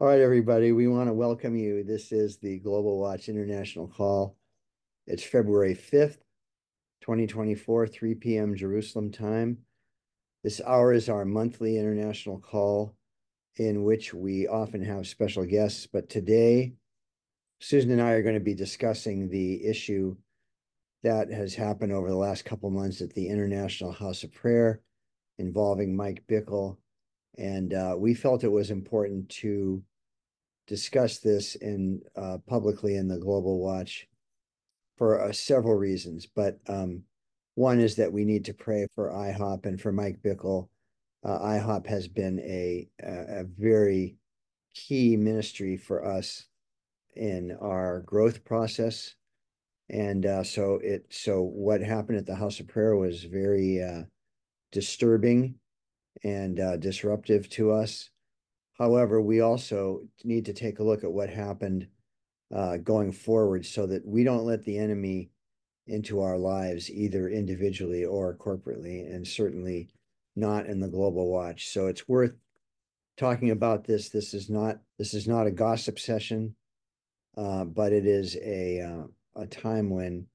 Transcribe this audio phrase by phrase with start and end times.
[0.00, 1.82] All right, everybody, we want to welcome you.
[1.82, 4.36] This is the Global Watch International Call.
[5.08, 6.18] It's February 5th,
[7.00, 8.54] 2024, 3 p.m.
[8.54, 9.58] Jerusalem time.
[10.44, 12.94] This hour is our monthly international call
[13.56, 15.88] in which we often have special guests.
[15.88, 16.74] But today,
[17.58, 20.14] Susan and I are going to be discussing the issue
[21.02, 24.80] that has happened over the last couple months at the International House of Prayer
[25.38, 26.76] involving Mike Bickle.
[27.36, 29.82] And uh, we felt it was important to
[30.68, 34.06] discuss this in uh, publicly in the Global Watch
[34.96, 36.26] for uh, several reasons.
[36.26, 37.02] But um,
[37.54, 40.68] one is that we need to pray for IHOP and for Mike Bickle.
[41.24, 44.16] Uh, IHOP has been a, a, a very
[44.74, 46.44] key ministry for us
[47.16, 49.14] in our growth process.
[49.90, 54.02] And uh, so it so what happened at the House of Prayer was very uh,
[54.70, 55.54] disturbing
[56.22, 58.10] and uh, disruptive to us.
[58.78, 61.88] However, we also need to take a look at what happened
[62.54, 65.30] uh, going forward so that we don't let the enemy
[65.86, 69.88] into our lives, either individually or corporately, and certainly
[70.36, 71.68] not in the global watch.
[71.68, 72.34] So it's worth
[73.16, 74.08] talking about this.
[74.08, 76.54] This is not this is not a gossip session,
[77.36, 80.26] uh, but it is a uh, a time when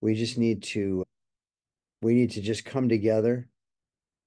[0.00, 1.04] we just need to
[2.02, 3.49] we need to just come together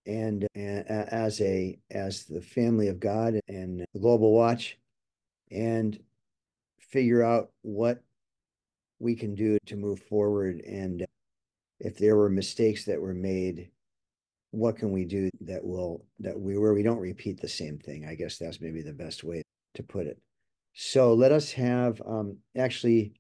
[0.06, 4.78] and, and as a as the family of God and Global Watch,
[5.52, 6.00] and
[6.80, 8.04] figure out what
[9.00, 10.62] we can do to move forward.
[10.62, 11.06] And
[11.80, 13.70] if there were mistakes that were made,
[14.52, 18.06] what can we do that will that we where we don't repeat the same thing?
[18.06, 19.44] I guess that's maybe the best way
[19.76, 20.20] to put it.
[20.74, 23.14] So let us have um, actually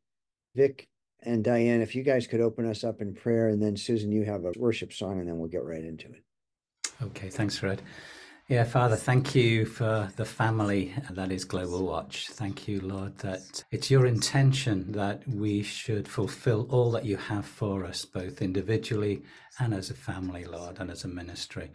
[0.55, 0.87] Vic
[1.25, 4.23] and Diane, if you guys could open us up in prayer, and then Susan, you
[4.25, 6.22] have a worship song, and then we'll get right into it.
[7.03, 7.81] Okay, thanks, Fred.
[8.47, 12.29] Yeah, Father, thank you for the family that is Global Watch.
[12.29, 17.45] Thank you, Lord, that it's your intention that we should fulfill all that you have
[17.45, 19.21] for us, both individually
[19.59, 21.71] and as a family, Lord, and as a ministry.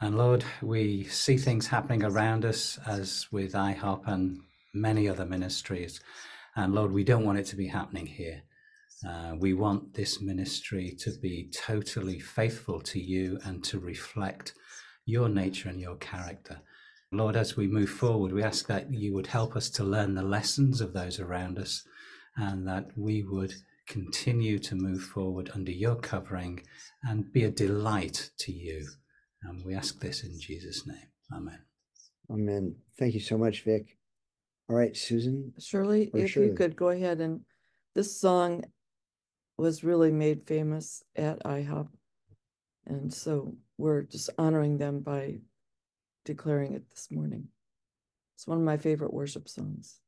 [0.00, 4.40] And Lord, we see things happening around us as with IHOP and
[4.72, 6.00] many other ministries.
[6.56, 8.42] And Lord, we don't want it to be happening here.
[9.06, 14.54] Uh, we want this ministry to be totally faithful to you and to reflect
[15.04, 16.60] your nature and your character.
[17.12, 20.22] Lord, as we move forward, we ask that you would help us to learn the
[20.22, 21.84] lessons of those around us
[22.36, 23.54] and that we would
[23.86, 26.62] continue to move forward under your covering
[27.02, 28.86] and be a delight to you.
[29.42, 31.08] And we ask this in Jesus' name.
[31.32, 31.58] Amen.
[32.30, 32.76] Amen.
[32.98, 33.98] Thank you so much, Vic.
[34.68, 35.52] All right, Susan.
[35.58, 36.48] Shirley, if Shirley.
[36.48, 37.42] you could go ahead and
[37.94, 38.64] this song
[39.56, 41.88] was really made famous at IHOP.
[42.86, 45.40] And so we're just honoring them by
[46.24, 47.48] declaring it this morning.
[48.36, 50.00] It's one of my favorite worship songs.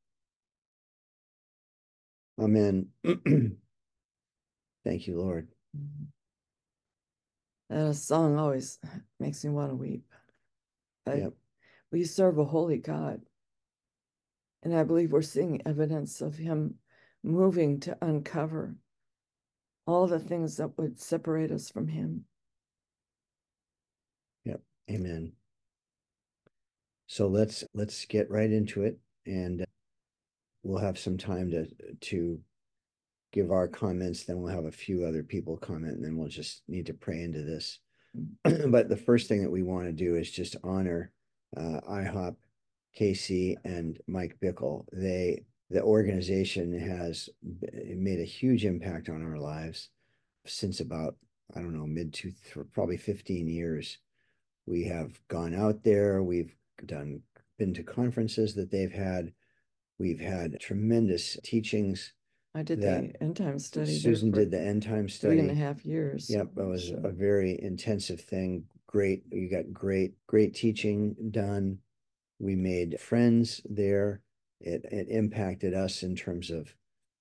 [2.40, 2.88] Amen.
[4.84, 5.48] Thank you, Lord.
[5.76, 6.04] Mm-hmm.
[7.68, 8.78] That song always
[9.20, 10.04] makes me want to weep.
[11.06, 11.32] I, yep.
[11.90, 13.22] We serve a holy God.
[14.62, 16.74] And I believe we're seeing evidence of Him
[17.22, 18.76] moving to uncover
[19.86, 22.24] all the things that would separate us from him.
[24.44, 24.60] Yep.
[24.90, 25.32] Amen.
[27.06, 29.64] So let's let's get right into it and
[30.62, 31.66] we'll have some time to
[32.00, 32.40] to
[33.32, 36.62] give our comments then we'll have a few other people comment and then we'll just
[36.68, 37.78] need to pray into this.
[38.44, 38.70] Mm.
[38.72, 41.12] but the first thing that we want to do is just honor
[41.56, 42.36] uh, IHOP,
[42.94, 44.84] Casey, and Mike Bickle.
[44.92, 49.90] They the organization has eh, made a huge impact on our lives
[50.46, 51.16] since about
[51.54, 52.32] I don't know mid to
[52.72, 53.98] probably 15 years.
[54.66, 56.22] We have gone out there.
[56.22, 56.54] We've
[56.84, 57.22] done
[57.58, 59.32] been to conferences that they've had.
[59.98, 62.12] We've had tremendous teachings.
[62.54, 63.98] I did the end time study.
[63.98, 65.36] Susan did the end time study.
[65.36, 66.28] Three and a half years.
[66.28, 67.00] Yep, it was so.
[67.04, 68.64] a very intensive thing.
[68.86, 71.78] Great, you got great, great teaching done.
[72.38, 74.22] We made friends there
[74.66, 76.74] it, it impacted us in terms of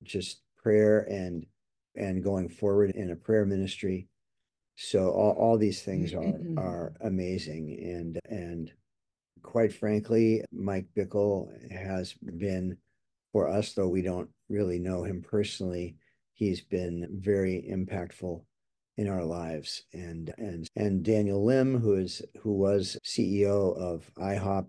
[0.04, 1.46] just prayer and
[1.96, 4.08] and going forward in a prayer ministry.
[4.76, 6.58] So all, all these things are mm-hmm.
[6.58, 8.72] are amazing and and
[9.46, 12.78] quite frankly, Mike Bickle has been
[13.32, 15.96] for us, though we don't really know him personally,
[16.34, 18.42] he's been very impactful
[18.98, 19.84] in our lives.
[19.94, 24.68] And and and Daniel Lim, who is who was CEO of IHOP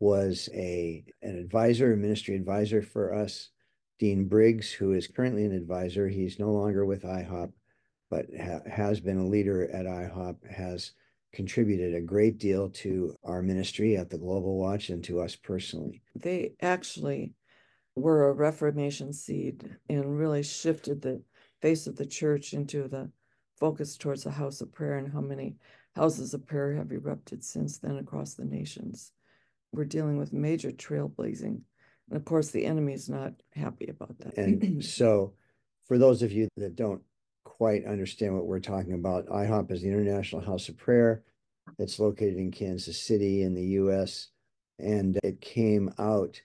[0.00, 3.50] was a an advisor, a ministry advisor for us.
[3.98, 7.52] Dean Briggs, who is currently an advisor, he's no longer with IHOP,
[8.08, 10.92] but ha has been a leader at IHOP, has
[11.32, 16.02] contributed a great deal to our ministry at the Global Watch and to us personally.
[16.16, 17.34] They actually
[17.94, 21.22] were a Reformation seed and really shifted the
[21.60, 23.10] face of the church into the
[23.58, 25.56] focus towards the house of prayer and how many
[25.94, 29.12] houses of prayer have erupted since then across the nations.
[29.72, 31.60] We're dealing with major trailblazing.
[32.10, 34.36] And of course, the enemy is not happy about that.
[34.36, 35.34] And so,
[35.86, 37.02] for those of you that don't
[37.44, 41.22] quite understand what we're talking about, IHOP is the International House of Prayer.
[41.78, 44.28] It's located in Kansas City in the US.
[44.78, 46.40] And it came out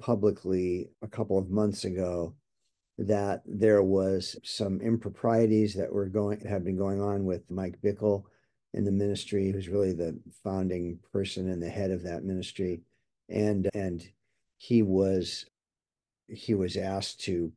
[0.00, 2.34] publicly a couple of months ago
[2.98, 8.24] that there was some improprieties that were going have been going on with Mike Bickle
[8.74, 12.82] in the ministry, who's really the founding person and the head of that ministry.
[13.28, 14.06] And and
[14.56, 15.46] he was
[16.28, 17.52] he was asked to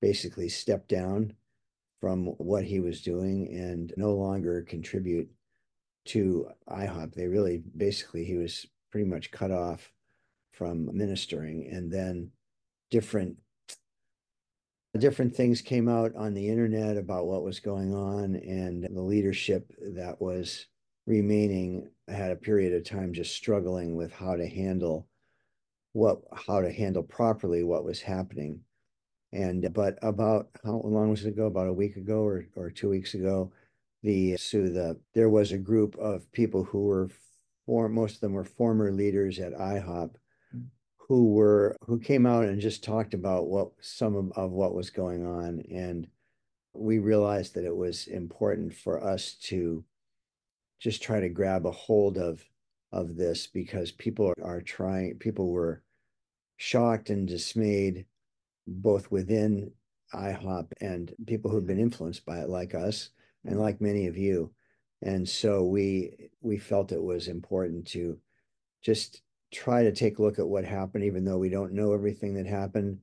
[0.00, 1.34] basically step down
[2.00, 5.30] from what he was doing and no longer contribute
[6.06, 7.14] to IHOP.
[7.14, 9.92] They really basically he was pretty much cut off
[10.52, 12.30] from ministering and then
[12.90, 13.36] different
[14.98, 19.70] different things came out on the internet about what was going on and the leadership
[19.94, 20.66] that was
[21.06, 25.06] remaining had a period of time just struggling with how to handle
[25.92, 28.60] what how to handle properly what was happening.
[29.32, 31.46] And uh, but about how long was it ago?
[31.46, 33.52] About a week ago or, or two weeks ago
[34.02, 37.10] the so the there was a group of people who were
[37.66, 40.10] for most of them were former leaders at IHOP
[41.08, 44.90] who were who came out and just talked about what some of, of what was
[44.90, 46.06] going on and
[46.74, 49.84] we realized that it was important for us to
[50.80, 52.44] just try to grab a hold of
[52.92, 55.82] of this because people are, trying people were
[56.56, 58.06] shocked and dismayed
[58.66, 59.70] both within
[60.14, 63.10] IHOP and people who've been influenced by it like us
[63.44, 64.52] and like many of you.
[65.02, 68.18] And so we we felt it was important to
[68.82, 72.34] just try to take a look at what happened, even though we don't know everything
[72.34, 72.98] that happened,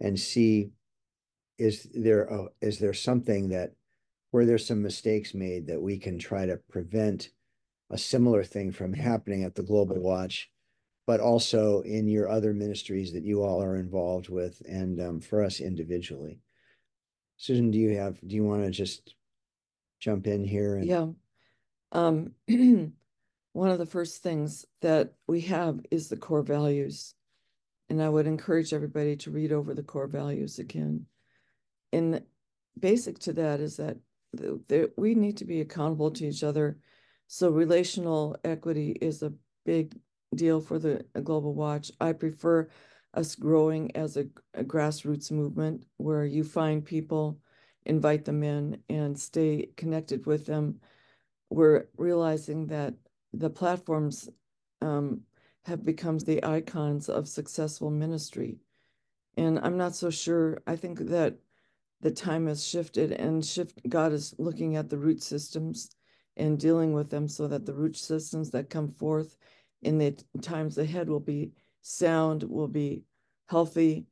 [0.00, 0.70] and see
[1.58, 3.72] is there a, is there something that
[4.30, 7.30] where there's some mistakes made that we can try to prevent
[7.90, 10.50] a similar thing from happening at the Global Watch,
[11.06, 15.42] but also in your other ministries that you all are involved with, and um, for
[15.44, 16.40] us individually.
[17.36, 19.14] Susan, do you have do you want to just
[19.98, 20.76] jump in here?
[20.76, 20.86] And...
[20.86, 21.06] Yeah.
[21.92, 22.34] Um,
[23.52, 27.14] one of the first things that we have is the core values.
[27.88, 31.06] And I would encourage everybody to read over the core values again.
[31.92, 32.22] And
[32.78, 33.98] basic to that is that
[34.96, 36.78] we need to be accountable to each other.
[37.26, 39.32] So relational equity is a
[39.64, 39.98] big
[40.34, 41.90] deal for the uh, Global Watch.
[42.00, 42.68] I prefer
[43.14, 47.40] us growing as a, a grassroots movement where you find people,
[47.86, 50.80] invite them in, and stay connected with them.
[51.50, 52.94] We're realizing that
[53.32, 54.28] the platforms
[54.82, 55.20] um,
[55.64, 58.58] have become the icons of successful ministry.
[59.36, 60.62] And I'm not so sure.
[60.66, 61.36] I think that
[62.00, 65.90] the time has shifted and shift God is looking at the root systems
[66.36, 69.36] and dealing with them so that the root systems that come forth
[69.82, 73.02] in the times ahead will be sound, will be
[73.46, 74.06] healthy,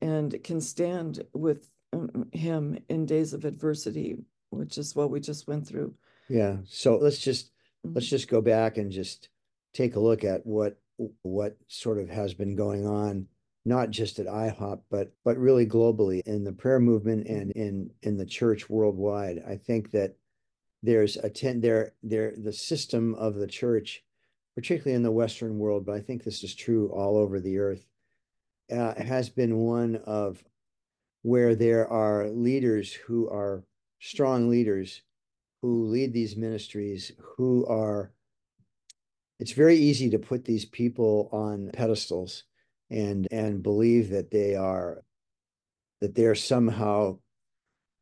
[0.00, 4.16] and can stand with um, him in days of adversity,
[4.50, 5.94] which is what we just went through.
[6.28, 6.56] Yeah.
[6.66, 7.50] So let's just
[7.84, 8.16] let's mm-hmm.
[8.16, 9.28] just go back and just
[9.72, 10.78] take a look at what
[11.22, 13.26] what sort of has been going on
[13.64, 18.16] not just at IHOP but but really globally in the prayer movement and in in
[18.16, 20.16] the church worldwide i think that
[20.82, 24.02] there's a ten there there the system of the church
[24.54, 27.84] particularly in the western world but i think this is true all over the earth
[28.72, 30.42] uh, has been one of
[31.22, 33.64] where there are leaders who are
[34.00, 35.02] strong leaders
[35.62, 38.12] who lead these ministries who are
[39.40, 42.44] it's very easy to put these people on pedestals
[42.90, 45.02] and and believe that they are
[46.00, 47.18] that they're somehow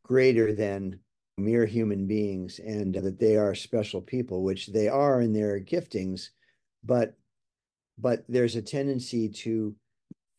[0.05, 0.99] greater than
[1.39, 6.31] mere human beings and that they are special people which they are in their giftings
[6.85, 7.15] but
[7.99, 9.75] but there's a tendency to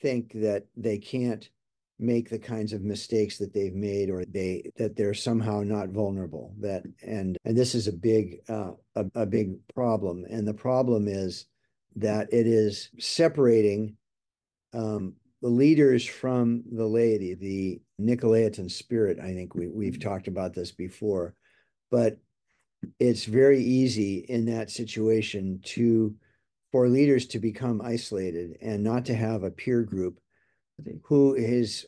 [0.02, 1.50] think that they can't
[2.00, 6.54] make the kinds of mistakes that they've made or they that they're somehow not vulnerable
[6.60, 10.25] that and and this is a big uh, a, a big problem.
[10.30, 11.46] And the problem is
[11.96, 13.96] that it is separating
[14.74, 20.54] um, the leaders from the laity the Nicolaitan spirit I think we, we've talked about
[20.54, 21.34] this before.
[21.89, 22.18] But
[23.00, 26.13] it's very easy in that situation to
[26.72, 30.20] for leaders to become isolated and not to have a peer group
[31.04, 31.86] who is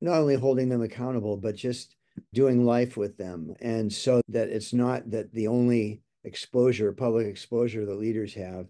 [0.00, 1.96] not only holding them accountable, but just
[2.32, 3.54] doing life with them.
[3.60, 8.66] And so that it's not that the only exposure, public exposure that leaders have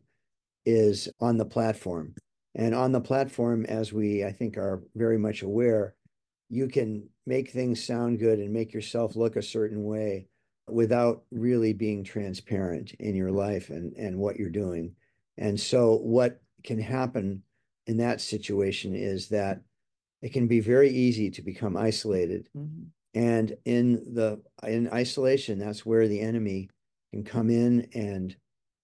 [0.65, 2.15] is on the platform.
[2.55, 5.95] And on the platform, as we, I think, are very much aware,
[6.49, 10.29] you can make things sound good and make yourself look a certain way
[10.69, 14.95] without really being transparent in your life and, and what you're doing.
[15.37, 17.43] And so, what can happen
[17.88, 19.62] in that situation is that
[20.21, 22.49] it can be very easy to become isolated.
[22.57, 22.85] Mm-hmm.
[23.14, 26.68] And in the in isolation, that's where the enemy
[27.12, 28.37] can come in and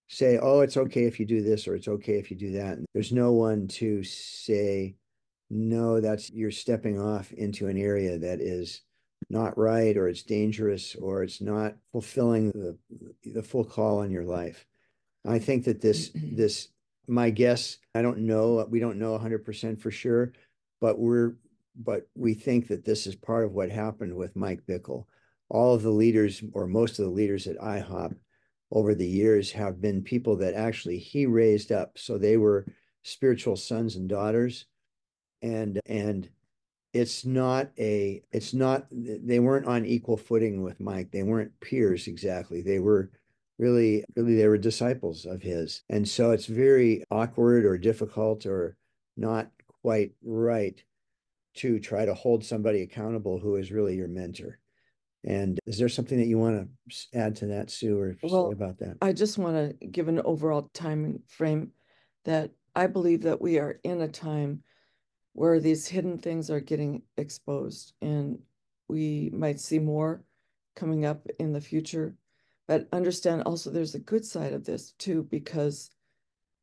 [0.09, 2.79] say, "Oh, it's okay if you do this, or it's okay if you do that."
[2.79, 4.97] And there's no one to say,
[5.51, 8.81] "No, that's you're stepping off into an area that is
[9.29, 12.79] not right, or it's dangerous, or it's not fulfilling the
[13.25, 14.67] the full call on your life."
[15.27, 16.69] I think that this this
[17.07, 20.33] my guess, I don't know, we don't know 100% for sure,
[20.81, 21.35] but we're
[21.77, 25.07] but we think that this is part of what happened with Mike Bickle.
[25.49, 28.15] All of the leaders, or most of the leaders at IHOP
[28.71, 31.99] over the years, have been people that actually he raised up.
[31.99, 32.67] So they were
[33.03, 34.67] spiritual sons and daughters.
[35.43, 36.29] And and
[36.93, 41.11] it's not a it's not they weren't on equal footing with Mike.
[41.11, 42.63] They weren't peers exactly.
[42.63, 43.11] They were
[43.59, 45.83] really really they were disciples of his.
[45.89, 48.77] And so it's very awkward or difficult or
[49.17, 49.49] not
[49.83, 50.83] quite right
[51.55, 54.59] to try to hold somebody accountable who is really your mentor.
[55.25, 58.53] And is there something that you want to add to that, Sue, or well, say
[58.53, 58.99] about that?
[59.01, 61.71] I just want to give an overall time frame
[62.25, 64.63] that I believe that we are in a time
[65.33, 68.39] where these hidden things are getting exposed, and
[68.89, 70.23] we might see more
[70.77, 72.15] coming up in the future.
[72.67, 75.91] But understand also there's a good side of this too, because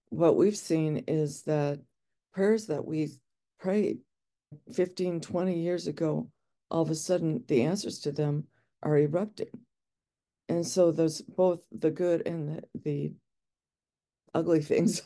[0.09, 1.79] what we've seen is that
[2.33, 3.09] prayers that we
[3.59, 3.99] prayed
[4.73, 6.29] 15, 20 years ago,
[6.69, 8.45] all of a sudden the answers to them
[8.83, 9.49] are erupting.
[10.49, 13.13] And so there's both the good and the, the
[14.33, 15.01] ugly things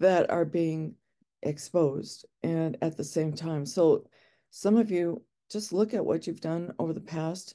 [0.00, 0.94] that are being
[1.42, 3.66] exposed and at the same time.
[3.66, 4.06] So
[4.50, 7.54] some of you just look at what you've done over the past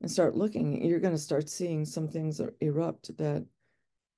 [0.00, 0.84] and start looking.
[0.84, 3.44] You're going to start seeing some things erupt that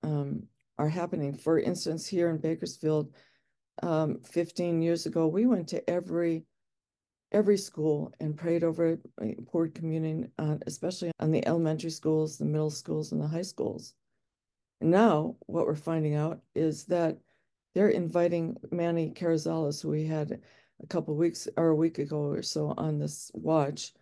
[0.03, 0.45] um,
[0.79, 1.35] are happening.
[1.35, 3.13] For instance, here in Bakersfield,
[3.83, 6.45] um, 15 years ago, we went to every
[7.33, 12.45] every school and prayed over it, poured communion, uh, especially on the elementary schools, the
[12.45, 13.95] middle schools, and the high schools.
[14.83, 17.19] And now, what we're finding out is that
[17.75, 20.43] they're inviting Manny Carrizales, who we had
[20.83, 23.95] a couple weeks or a week ago or so on this watch,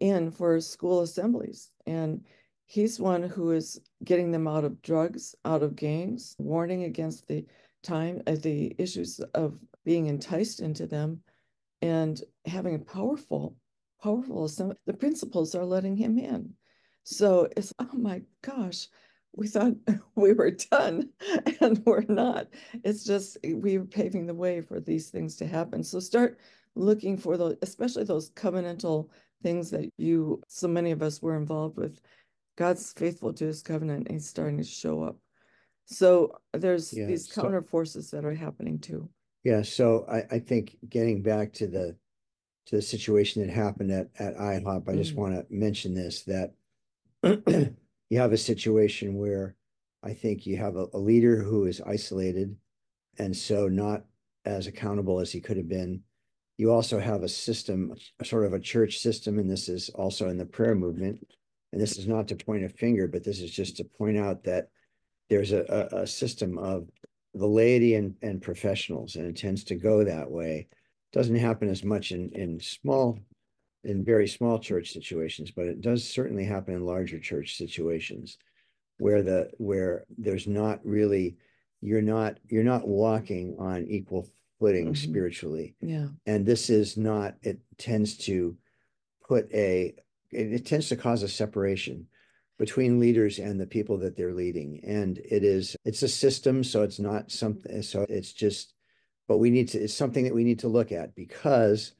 [0.00, 1.70] in for school assemblies.
[1.86, 2.24] And
[2.66, 7.44] he's one who is getting them out of drugs, out of gangs, warning against the
[7.82, 11.20] time, uh, the issues of being enticed into them
[11.82, 13.56] and having a powerful,
[14.02, 14.48] powerful
[14.86, 16.54] the principals are letting him in.
[17.04, 18.88] So it's oh my gosh,
[19.36, 19.74] we thought
[20.14, 21.10] we were done
[21.60, 22.48] and we're not.
[22.82, 25.84] It's just we are paving the way for these things to happen.
[25.84, 26.38] So start
[26.74, 29.08] looking for those, especially those covenantal
[29.44, 32.00] things that you so many of us were involved with.
[32.56, 35.16] God's faithful to his covenant and he's starting to show up.
[35.86, 39.08] So there's yeah, these counter forces that are happening too.
[39.44, 41.96] Yeah, so I, I think getting back to the
[42.66, 45.18] to the situation that happened at, at IHOP, I just mm.
[45.18, 46.54] want to mention this that
[48.10, 49.54] you have a situation where
[50.02, 52.56] I think you have a, a leader who is isolated
[53.18, 54.04] and so not
[54.46, 56.02] as accountable as he could have been.
[56.56, 60.38] You also have a system, sort of a church system, and this is also in
[60.38, 61.26] the prayer movement.
[61.72, 64.44] And this is not to point a finger, but this is just to point out
[64.44, 64.68] that
[65.28, 66.88] there's a, a, a system of
[67.34, 70.68] the laity and, and professionals, and it tends to go that way.
[71.12, 73.18] Doesn't happen as much in, in small,
[73.82, 78.38] in very small church situations, but it does certainly happen in larger church situations
[78.98, 81.36] where the where there's not really
[81.80, 84.28] you're not you're not walking on equal
[84.64, 85.10] footing mm-hmm.
[85.10, 85.74] spiritually.
[85.80, 86.08] Yeah.
[86.26, 88.56] And this is not, it tends to
[89.26, 89.94] put a
[90.30, 92.06] it, it tends to cause a separation
[92.58, 96.82] between leaders and the people that they're leading and it is it's a system so
[96.82, 98.74] it's not something so it's just
[99.26, 101.92] but we need to it's something that we need to look at because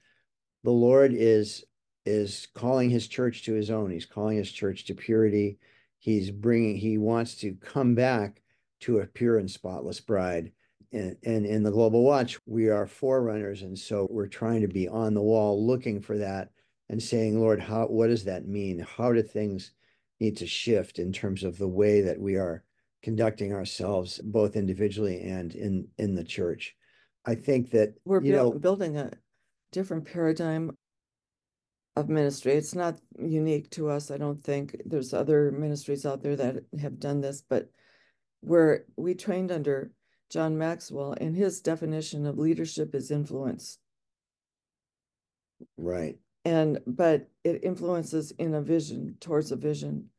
[0.62, 1.64] the lord is
[2.06, 5.59] is calling his church to his own he's calling his church to purity
[5.99, 8.40] he's bringing he wants to come back
[8.80, 10.52] to a pure and spotless bride
[10.94, 14.88] and, and in the global watch we are forerunners and so we're trying to be
[14.88, 16.50] on the wall looking for that
[16.88, 19.72] and saying lord how what does that mean how do things
[20.20, 22.64] need to shift in terms of the way that we are
[23.02, 26.74] conducting ourselves both individually and in in the church
[27.26, 29.10] i think that we're you know, building a
[29.72, 30.70] different paradigm
[31.96, 32.52] of ministry.
[32.52, 34.76] It's not unique to us, I don't think.
[34.84, 37.68] There's other ministries out there that have done this, but
[38.40, 39.90] where we trained under
[40.31, 43.78] John Maxwell and his definition of leadership is influence.
[45.76, 46.19] Right.
[46.45, 50.11] And but it influences in a vision towards a vision.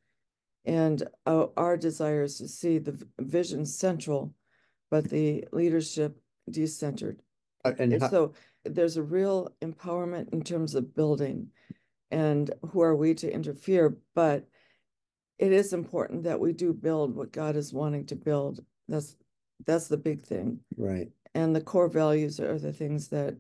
[0.66, 4.34] And our, our desire is to see the vision central,
[4.90, 6.18] but the leadership
[6.50, 7.18] decentered.
[7.64, 8.34] Uh, And And so
[8.64, 11.50] there's a real empowerment in terms of building.
[12.10, 13.98] And who are we to interfere?
[14.16, 14.48] But
[15.38, 18.64] it is important that we do build what God is wanting to build.
[18.88, 19.16] That's
[19.66, 20.60] that's the big thing.
[20.78, 21.10] right.
[21.34, 23.36] And the core values are the things that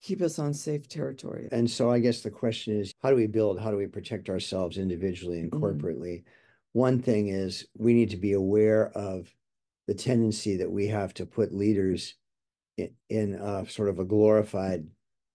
[0.00, 1.48] keep us on safe territory.
[1.50, 3.58] And so I guess the question is, how do we build?
[3.58, 5.60] How do we protect ourselves individually and Mhm.
[5.60, 6.24] corporately?
[6.72, 9.34] One thing is we need to be aware of
[9.86, 12.14] the tendency that we have to put leaders
[12.76, 14.86] in, in a sort of a glorified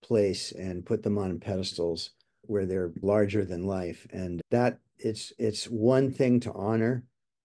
[0.02, 2.12] place and put them on pedestals
[2.44, 4.08] where they're larger than life.
[4.12, 7.04] And that it's it's one thing to honor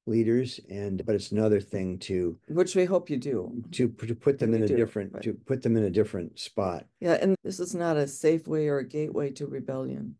[0.08, 3.62] leaders and but it's another thing to Which we hope you do.
[3.72, 6.86] to, to put them in a do, different to put them in a different spot.
[7.00, 10.16] Yeah, and this is not a safe way or a gateway to rebellion.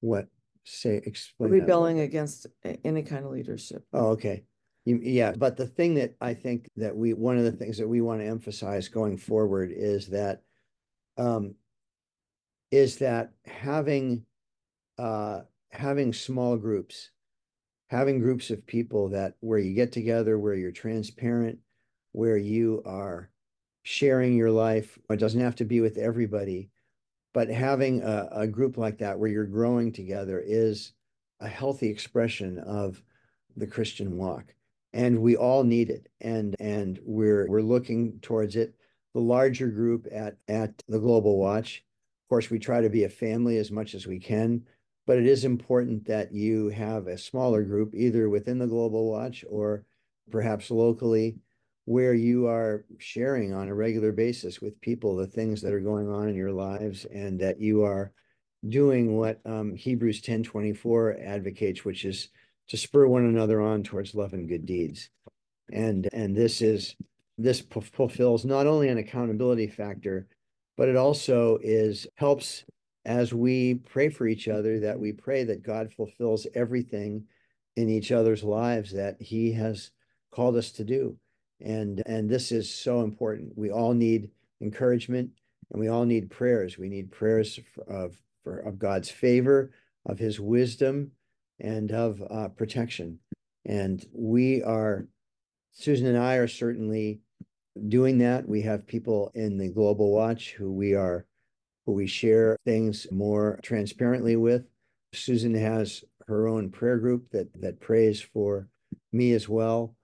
[0.00, 0.28] What
[0.66, 1.50] say explain.
[1.50, 2.46] Rebelling against
[2.84, 3.84] any kind of leadership.
[3.92, 4.44] Oh, okay.
[4.84, 7.88] You, yeah, but the thing that I think that we, one of the things that
[7.88, 10.42] we want to emphasize going forward is that,
[11.16, 11.54] um,
[12.70, 14.24] is that having,
[14.98, 17.10] uh, having small groups,
[17.88, 21.58] having groups of people that, where you get together, where you're transparent,
[22.12, 23.30] where you are
[23.82, 26.70] sharing your life, it doesn't have to be with everybody,
[27.32, 30.92] but having a, a group like that where you're growing together is
[31.40, 33.02] a healthy expression of
[33.56, 34.54] the Christian walk.
[34.92, 36.08] And we all need it.
[36.20, 38.74] And and we're we're looking towards it.
[39.14, 41.84] The larger group at at the Global Watch.
[42.24, 44.64] Of course, we try to be a family as much as we can,
[45.06, 49.44] but it is important that you have a smaller group, either within the Global Watch
[49.48, 49.84] or
[50.30, 51.36] perhaps locally,
[51.84, 56.10] where you are sharing on a regular basis with people the things that are going
[56.10, 58.12] on in your lives and that you are
[58.68, 62.28] doing what um, Hebrews 10 24 advocates, which is
[62.68, 65.08] to spur one another on towards love and good deeds.
[65.72, 66.96] And and this is
[67.38, 70.26] this fulfills not only an accountability factor,
[70.76, 72.64] but it also is helps
[73.06, 77.24] as we pray for each other that we pray that God fulfills everything
[77.76, 79.92] in each other's lives that he has
[80.32, 81.16] called us to do.
[81.60, 83.56] And and this is so important.
[83.56, 85.30] We all need encouragement
[85.70, 86.76] and we all need prayers.
[86.76, 89.70] We need prayers of for of God's favor,
[90.04, 91.12] of his wisdom,
[91.60, 93.20] and of uh, protection.
[93.64, 95.08] And we are,
[95.72, 97.20] Susan and I are certainly
[97.88, 98.48] doing that.
[98.48, 101.26] We have people in the Global Watch who we are,
[101.86, 104.66] who we share things more transparently with.
[105.12, 108.68] Susan has her own prayer group that that prays for
[109.12, 109.94] me as well.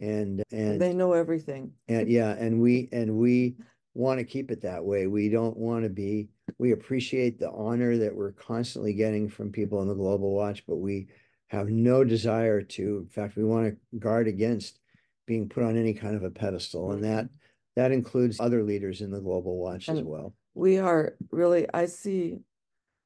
[0.00, 1.72] And and They know everything.
[1.88, 3.56] and yeah, and we and we
[3.94, 5.06] want to keep it that way.
[5.06, 9.82] We don't want to be, we appreciate the honor that we're constantly getting from people
[9.82, 11.08] in the Global Watch, but we
[11.48, 14.78] have no desire to, in fact, we want to guard against
[15.26, 16.92] being put on any kind of a pedestal.
[16.92, 17.28] And that
[17.74, 20.32] that includes other leaders in the Global Watch as well.
[20.58, 22.40] We are really, I see,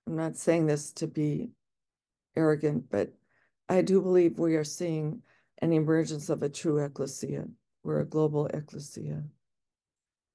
[0.07, 1.51] I'm not saying this to be
[2.35, 3.13] arrogant, but
[3.69, 5.21] I do believe we are seeing
[5.59, 7.45] an emergence of a true ecclesia.
[7.85, 9.25] We're a global ecclesia.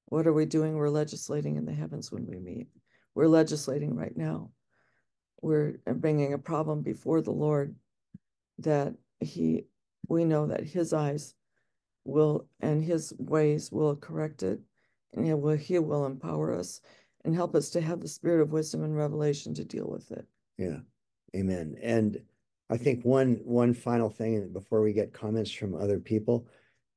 [0.06, 0.75] What are we doing?
[0.75, 2.67] We're legislating in the heavens when we meet.
[3.15, 4.51] We're legislating right now.
[5.41, 7.73] We're bringing a problem before the Lord
[8.60, 9.63] that he,
[10.08, 11.34] we know that his eyes
[12.03, 14.60] will and his ways will correct it
[15.13, 16.80] and he will, he will empower us
[17.25, 20.25] and help us to have the spirit of wisdom and revelation to deal with it.
[20.58, 20.80] Yeah,
[21.36, 21.77] amen.
[21.82, 22.21] And
[22.69, 26.47] I think one one final thing before we get comments from other people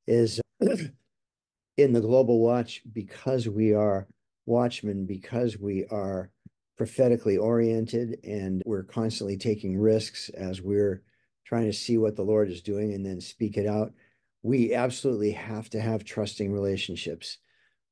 [0.06, 4.06] is in the Global Watch, because we are
[4.46, 6.30] watchmen, because we are
[6.76, 11.02] prophetically oriented and we're constantly taking risks as we're
[11.44, 13.92] trying to see what the Lord is doing and then speak it out.
[14.42, 17.38] We absolutely have to have trusting relationships.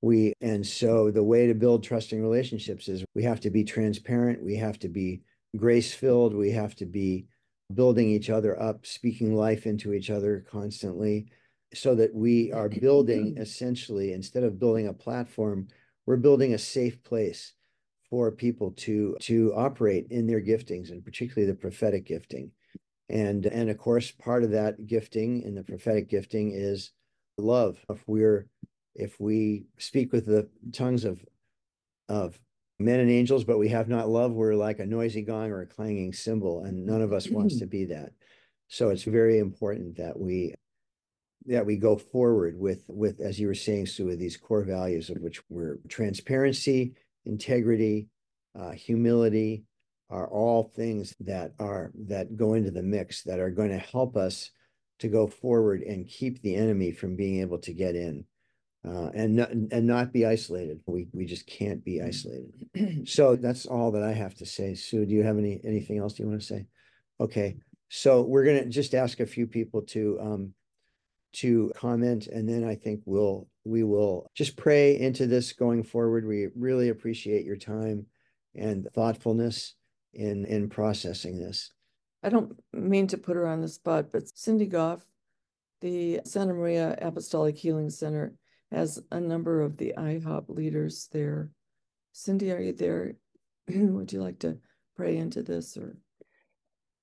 [0.00, 4.42] We and so the way to build trusting relationships is we have to be transparent,
[4.42, 5.22] we have to be
[5.56, 7.26] grace filled, we have to be
[7.74, 11.26] building each other up, speaking life into each other constantly,
[11.74, 13.42] so that we are building mm-hmm.
[13.42, 15.68] essentially, instead of building a platform,
[16.06, 17.52] we're building a safe place
[18.10, 22.50] for people to to operate in their giftings and particularly the prophetic gifting.
[23.08, 26.92] And and of course, part of that gifting in the prophetic gifting is
[27.36, 27.78] love.
[27.90, 28.48] If we're
[28.98, 31.24] if we speak with the tongues of
[32.08, 32.38] of
[32.78, 34.32] men and angels, but we have not love.
[34.32, 37.66] We're like a noisy gong or a clanging cymbal, and none of us wants to
[37.66, 38.10] be that.
[38.68, 40.54] So it's very important that we
[41.46, 45.10] that we go forward with with as you were saying, Sue, with these core values
[45.10, 48.08] of which were transparency, integrity,
[48.58, 49.64] uh, humility,
[50.10, 54.16] are all things that are that go into the mix that are going to help
[54.16, 54.50] us
[54.98, 58.24] to go forward and keep the enemy from being able to get in
[58.86, 60.80] uh, and not and not be isolated.
[60.86, 63.06] We we just can't be isolated.
[63.08, 64.74] so that's all that I have to say.
[64.74, 66.66] Sue, do you have any anything else you want to say?
[67.20, 67.56] Okay,
[67.88, 70.54] so we're gonna just ask a few people to um
[71.34, 76.26] to comment, and then I think we'll we will just pray into this going forward.
[76.26, 78.06] We really appreciate your time
[78.54, 79.74] and thoughtfulness
[80.14, 81.72] in in processing this.
[82.22, 85.04] I don't mean to put her on the spot, but Cindy Goff,
[85.80, 88.34] the Santa Maria Apostolic Healing Center,
[88.70, 91.50] has a number of the IHOP leaders there.
[92.12, 93.14] Cindy, are you there?
[93.68, 94.58] Would you like to
[94.96, 95.96] pray into this or?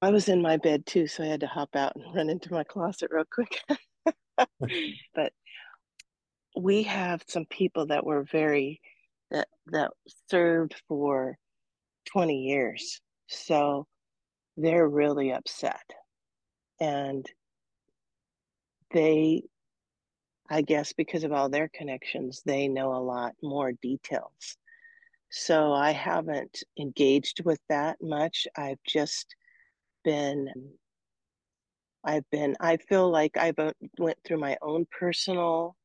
[0.02, 2.54] I was in my bed too, so I had to hop out and run into
[2.54, 3.60] my closet real quick.
[5.16, 5.34] but
[6.56, 8.82] we have some people that were very
[9.32, 9.92] that that
[10.30, 11.38] served for
[12.06, 13.02] 20 years.
[13.28, 13.88] So
[14.58, 15.84] they're really upset.
[16.80, 17.26] And
[18.92, 19.44] they,
[20.50, 24.58] I guess, because of all their connections, they know a lot more details.
[25.32, 28.48] So I haven't engaged with that much.
[28.56, 29.36] I've just
[30.04, 30.50] been
[32.04, 33.56] I've been I feel like I've
[33.98, 35.76] went through my own personal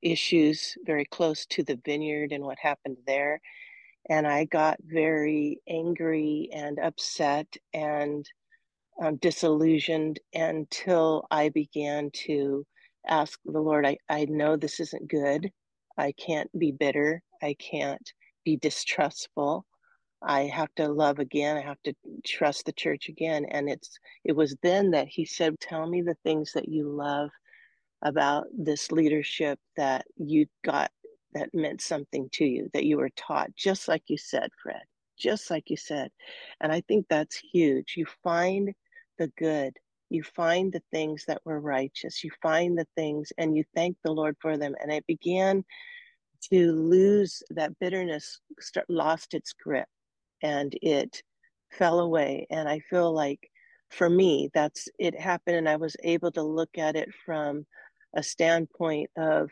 [0.00, 3.40] issues very close to the vineyard and what happened there
[4.08, 8.26] and I got very angry and upset and
[9.02, 12.66] um, disillusioned until I began to
[13.08, 15.50] ask the Lord, I, I know this isn't good.
[15.96, 17.22] I can't be bitter.
[17.42, 18.12] I can't
[18.44, 19.66] be distrustful.
[20.22, 21.56] I have to love again.
[21.56, 21.94] I have to
[22.26, 23.44] trust the church again.
[23.46, 27.30] And it's it was then that he said, Tell me the things that you love
[28.02, 30.90] about this leadership that you got
[31.34, 34.82] that meant something to you, that you were taught, just like you said, Fred,
[35.18, 36.10] just like you said.
[36.60, 37.94] And I think that's huge.
[37.96, 38.72] You find
[39.18, 39.76] the good,
[40.10, 44.12] you find the things that were righteous, you find the things and you thank the
[44.12, 44.74] Lord for them.
[44.80, 45.64] And it began
[46.50, 49.88] to lose that bitterness, start, lost its grip
[50.42, 51.22] and it
[51.72, 52.46] fell away.
[52.50, 53.50] And I feel like
[53.90, 55.56] for me, that's it happened.
[55.56, 57.66] And I was able to look at it from
[58.14, 59.50] a standpoint of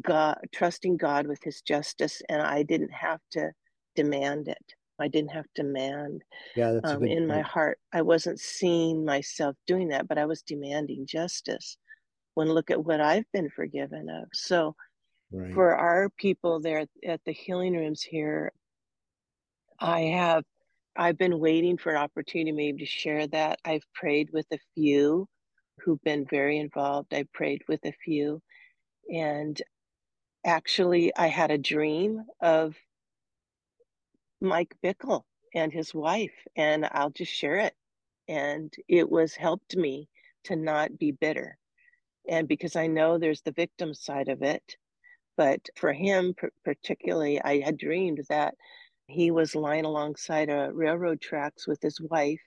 [0.00, 3.50] God, trusting God with his justice, and I didn't have to
[3.94, 4.74] demand it.
[4.98, 6.22] I didn't have to demand
[6.54, 7.28] yeah, um, in point.
[7.28, 7.78] my heart.
[7.92, 11.76] I wasn't seeing myself doing that, but I was demanding justice.
[12.34, 14.28] When look at what I've been forgiven of.
[14.34, 14.74] So,
[15.32, 15.54] right.
[15.54, 18.52] for our people there at the healing rooms here,
[19.80, 20.44] I have
[20.96, 23.58] I've been waiting for an opportunity maybe to share that.
[23.64, 25.26] I've prayed with a few
[25.80, 27.12] who've been very involved.
[27.12, 28.42] I prayed with a few,
[29.12, 29.60] and
[30.44, 32.74] actually, I had a dream of
[34.40, 37.74] Mike Bickle and his wife, and I'll just share it.
[38.28, 40.08] And it was helped me
[40.44, 41.58] to not be bitter.
[42.28, 44.76] And because I know there's the victim side of it,
[45.36, 48.54] but for him particularly, I had dreamed that
[49.06, 52.40] he was lying alongside a railroad tracks with his wife,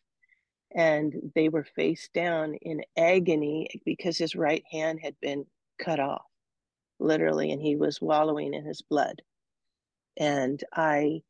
[0.76, 5.46] and they were face down in agony because his right hand had been
[5.80, 6.26] cut off
[7.00, 9.22] literally, and he was wallowing in his blood.
[10.18, 11.22] And I,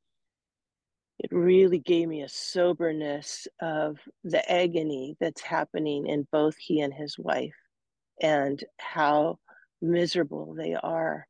[1.20, 6.94] it really gave me a soberness of the agony that's happening in both he and
[6.94, 7.56] his wife
[8.22, 9.38] and how
[9.82, 11.28] miserable they are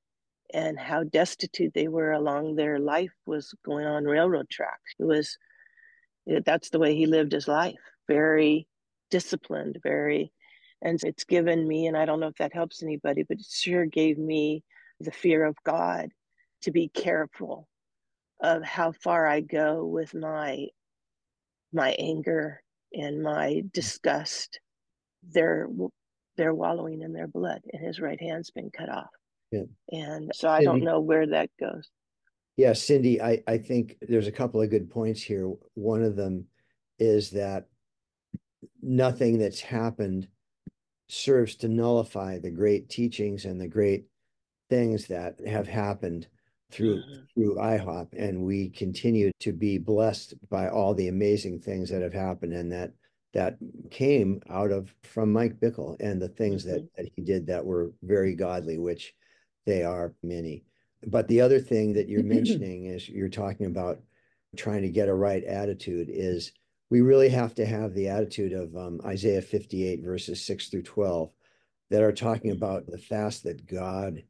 [0.54, 4.94] and how destitute they were along their life was going on railroad tracks.
[5.00, 5.38] It was,
[6.46, 8.68] that's the way he lived his life, very
[9.10, 10.32] disciplined, very
[10.82, 13.86] and it's given me, and I don't know if that helps anybody, but it sure
[13.86, 14.64] gave me
[15.02, 16.10] the fear of God
[16.62, 17.68] to be careful
[18.42, 20.68] of how far I go with my
[21.72, 22.62] my anger
[22.94, 24.60] and my disgust.
[25.24, 25.68] They're
[26.38, 29.10] they're wallowing in their blood, and his right hand's been cut off.
[29.52, 29.64] Yeah.
[29.92, 31.90] And so I don't know where that goes.
[32.56, 35.52] Yeah, Cindy, I, I think there's a couple of good points here.
[35.76, 36.46] One of them
[37.00, 37.68] is that
[38.82, 40.28] nothing that's happened
[41.08, 44.06] serves to nullify the great teachings and the great
[44.70, 46.28] things that have happened
[46.72, 47.20] through mm-hmm.
[47.34, 52.14] through IHOP and we continue to be blessed by all the amazing things that have
[52.14, 52.92] happened and that
[53.34, 53.58] that
[53.92, 56.74] came out of from Mike Bickle and the things mm-hmm.
[56.74, 59.14] that, that he did that were very godly which
[59.66, 60.64] they are many
[61.08, 64.00] but the other thing that you're mentioning is you're talking about
[64.56, 66.52] trying to get a right attitude is
[66.90, 71.30] we really have to have the attitude of um, Isaiah 58 verses 6 through 12
[71.92, 74.24] that are talking about the fast that God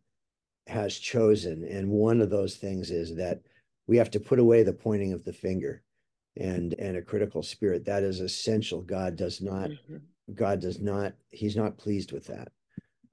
[0.70, 1.64] has chosen.
[1.64, 3.42] And one of those things is that
[3.88, 5.84] we have to put away the pointing of the finger
[6.38, 7.86] and and a critical spirit.
[7.86, 8.82] That is essential.
[8.82, 9.98] God does not, mm-hmm.
[10.34, 12.50] God does not, he's not pleased with that.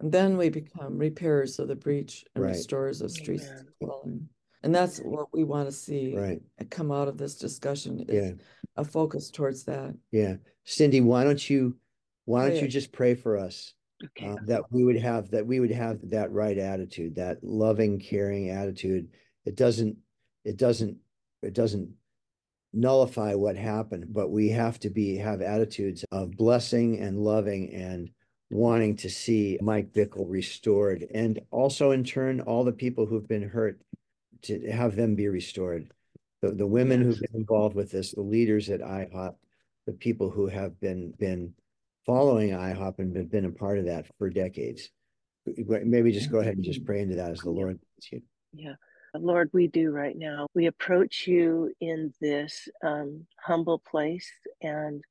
[0.00, 2.50] And then we become repairers of the breach and right.
[2.50, 3.48] restorers of streets
[3.80, 4.28] dwelling.
[4.62, 6.40] And that's what we want to see right.
[6.70, 8.32] come out of this discussion is yeah.
[8.76, 9.94] a focus towards that.
[10.10, 10.36] Yeah.
[10.64, 11.76] Cindy, why don't you
[12.24, 13.72] why don't you just pray for us
[14.06, 14.28] okay.
[14.28, 18.50] uh, that we would have that we would have that right attitude, that loving, caring
[18.50, 19.08] attitude.
[19.44, 19.96] It doesn't
[20.44, 20.98] it doesn't
[21.42, 21.90] it doesn't
[22.72, 28.10] nullify what happened, but we have to be have attitudes of blessing and loving and
[28.50, 33.48] wanting to see Mike Bickle restored, and also in turn all the people who've been
[33.48, 33.80] hurt
[34.42, 35.90] to have them be restored.
[36.42, 39.34] The the women who've been involved with this, the leaders at IHOP,
[39.86, 41.54] the people who have been been
[42.06, 44.90] following IHOP and been, been a part of that for decades.
[45.44, 48.22] Maybe just go ahead and just pray into that as the Lord leads you.
[48.52, 48.74] Yeah.
[49.14, 50.46] Lord, we do right now.
[50.54, 54.30] We approach you in this um, humble place.
[54.60, 55.02] And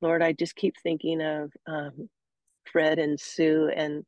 [0.00, 2.08] Lord, I just keep thinking of um,
[2.70, 4.04] Fred and Sue and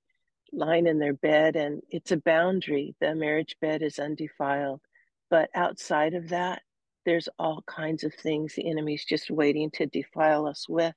[0.53, 2.95] lying in their bed, and it's a boundary.
[3.01, 4.81] The marriage bed is undefiled.
[5.31, 6.63] But outside of that,
[7.05, 10.95] there's all kinds of things the enemy's just waiting to defile us with.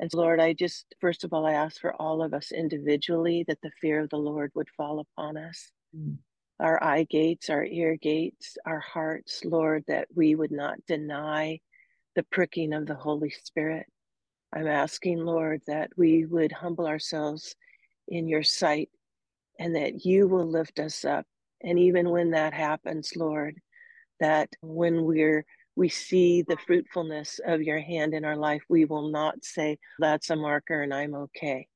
[0.00, 3.58] And Lord, I just, first of all, I ask for all of us individually that
[3.62, 5.70] the fear of the Lord would fall upon us.
[5.96, 6.18] Mm
[6.60, 11.60] our eye gates, our ear gates, our hearts, Lord, that we would not deny
[12.16, 13.86] the pricking of the Holy Spirit.
[14.52, 17.54] I'm asking, Lord, that we would humble ourselves
[18.08, 18.90] in your sight
[19.58, 21.26] and that you will lift us up.
[21.62, 23.60] And even when that happens, Lord,
[24.20, 25.44] that when we're
[25.78, 30.28] we see the fruitfulness of your hand in our life, we will not say, That's
[30.28, 31.68] a marker and I'm okay.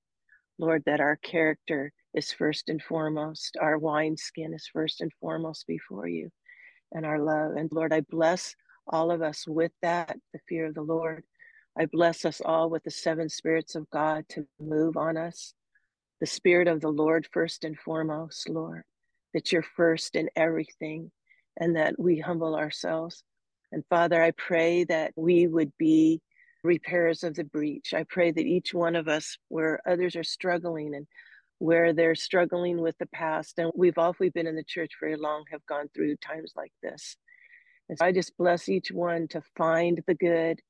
[0.58, 3.56] Lord, that our character is first and foremost.
[3.60, 6.30] Our wineskin is first and foremost before you
[6.90, 7.52] and our love.
[7.52, 8.56] And Lord, I bless
[8.88, 11.22] all of us with that, the fear of the Lord.
[11.78, 15.54] I bless us all with the seven spirits of God to move on us.
[16.18, 18.82] The spirit of the Lord, first and foremost, Lord,
[19.32, 21.12] that you're first in everything
[21.56, 23.22] and that we humble ourselves.
[23.72, 26.20] And Father, I pray that we would be
[26.62, 27.94] repairers of the breach.
[27.94, 31.06] I pray that each one of us, where others are struggling and
[31.58, 33.58] where they're struggling with the past.
[33.58, 36.72] And we've all, we've been in the church very long, have gone through times like
[36.82, 37.16] this.
[37.88, 40.60] And so I just bless each one to find the good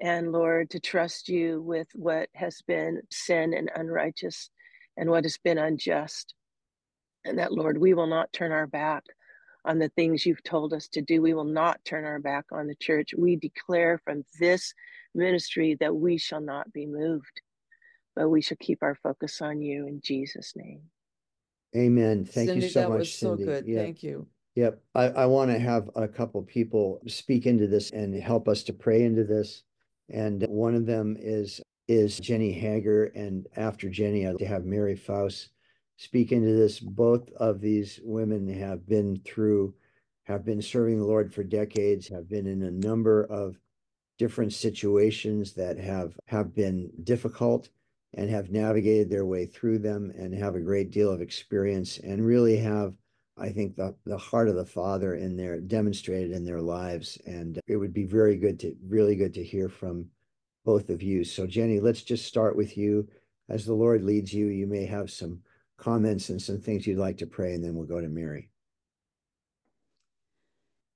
[0.00, 4.48] and Lord, to trust you with what has been sin and unrighteous
[4.96, 6.34] and what has been unjust.
[7.24, 9.02] And that, Lord, we will not turn our back
[9.64, 11.22] on the things you've told us to do.
[11.22, 13.14] We will not turn our back on the church.
[13.16, 14.72] We declare from this
[15.14, 17.40] ministry that we shall not be moved
[18.18, 20.80] but we shall keep our focus on you in Jesus' name.
[21.76, 22.24] Amen.
[22.24, 22.98] Thank Cindy, you so that much.
[22.98, 23.64] Was so good.
[23.64, 23.78] Yeah.
[23.78, 24.26] Thank you.
[24.56, 24.82] Yep.
[24.96, 28.72] I, I want to have a couple people speak into this and help us to
[28.72, 29.62] pray into this.
[30.10, 33.04] And one of them is is Jenny Hager.
[33.14, 35.50] And after Jenny, I'd to have Mary Faust
[35.98, 36.78] speak into this.
[36.78, 39.74] Both of these women have been through,
[40.24, 43.58] have been serving the Lord for decades, have been in a number of
[44.16, 47.68] different situations that have have been difficult
[48.14, 52.24] and have navigated their way through them and have a great deal of experience and
[52.26, 52.94] really have
[53.36, 57.60] I think the the heart of the Father in there demonstrated in their lives, and
[57.66, 60.06] it would be very good to really good to hear from
[60.64, 61.24] both of you.
[61.24, 63.08] So Jenny, let's just start with you.
[63.48, 65.40] As the Lord leads you, you may have some
[65.78, 68.50] comments and some things you'd like to pray, and then we'll go to Mary.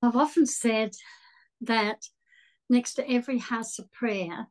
[0.03, 0.95] I've often said
[1.63, 2.05] that
[2.69, 4.49] next to every house of prayer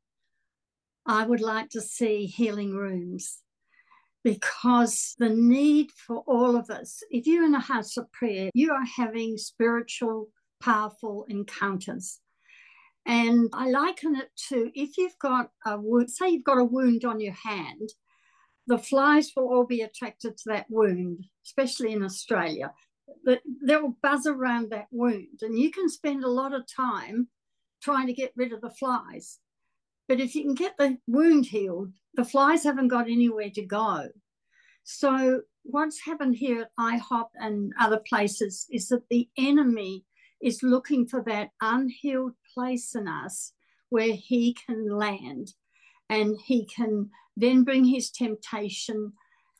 [1.05, 3.39] I would like to see healing rooms
[4.23, 8.71] because the need for all of us, if you're in a house of prayer, you
[8.71, 10.29] are having spiritual,
[10.61, 12.19] powerful encounters.
[13.05, 17.03] And I liken it to if you've got a wound, say you've got a wound
[17.03, 17.89] on your hand,
[18.67, 22.71] the flies will all be attracted to that wound, especially in Australia.
[23.25, 27.27] But they'll buzz around that wound, and you can spend a lot of time
[27.81, 29.39] trying to get rid of the flies.
[30.07, 34.09] But if you can get the wound healed, the flies haven't got anywhere to go.
[34.83, 40.05] So what's happened here at IHOP and other places is that the enemy
[40.41, 43.53] is looking for that unhealed place in us
[43.89, 45.53] where he can land
[46.09, 47.09] and he can
[47.41, 49.13] then bring his temptation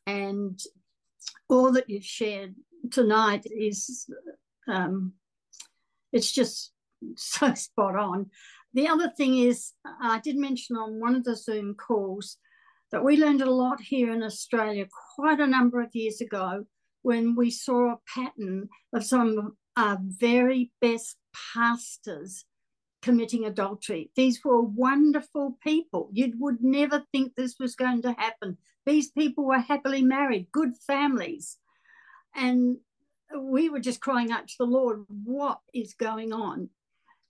[0.07, 0.59] and
[1.49, 2.55] all that you've shared
[2.91, 4.09] tonight is
[4.67, 5.13] um,
[6.11, 6.71] it's just
[7.15, 8.29] so spot on.
[8.73, 12.37] The other thing is, I did mention on one of the Zoom calls
[12.91, 16.65] that we learned a lot here in Australia quite a number of years ago
[17.01, 21.17] when we saw a pattern of some of our very best
[21.53, 22.45] pastors
[23.01, 24.11] committing adultery.
[24.15, 26.09] These were wonderful people.
[26.11, 28.57] You would never think this was going to happen.
[28.85, 31.57] These people were happily married, good families.
[32.35, 32.77] And
[33.37, 36.69] we were just crying out to the Lord, what is going on?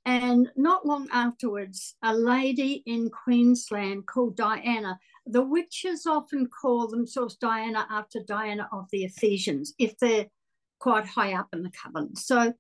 [0.04, 7.36] And not long afterwards, a lady in Queensland called Diana, the witches often call themselves
[7.36, 10.26] Diana after Diana of the Ephesians, if they're
[10.80, 12.16] quite high up in the coven.
[12.16, 12.54] So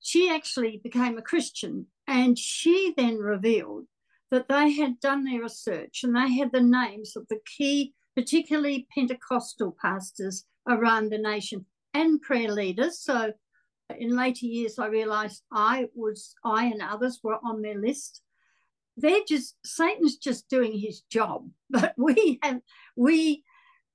[0.00, 3.86] she actually became a Christian and she then revealed
[4.30, 8.86] that they had done their research and they had the names of the key, particularly
[8.94, 11.64] Pentecostal pastors around the nation
[11.94, 13.00] and prayer leaders.
[13.00, 13.32] So
[13.96, 18.22] in later years, I realized I was, I and others were on their list.
[18.96, 22.60] They're just, Satan's just doing his job, but we have,
[22.96, 23.44] we,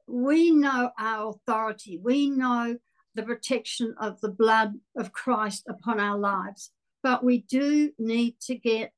[0.08, 2.00] we know our authority.
[2.02, 2.78] We know
[3.16, 6.72] the protection of the blood of Christ upon our lives.
[7.04, 8.92] But we do need to get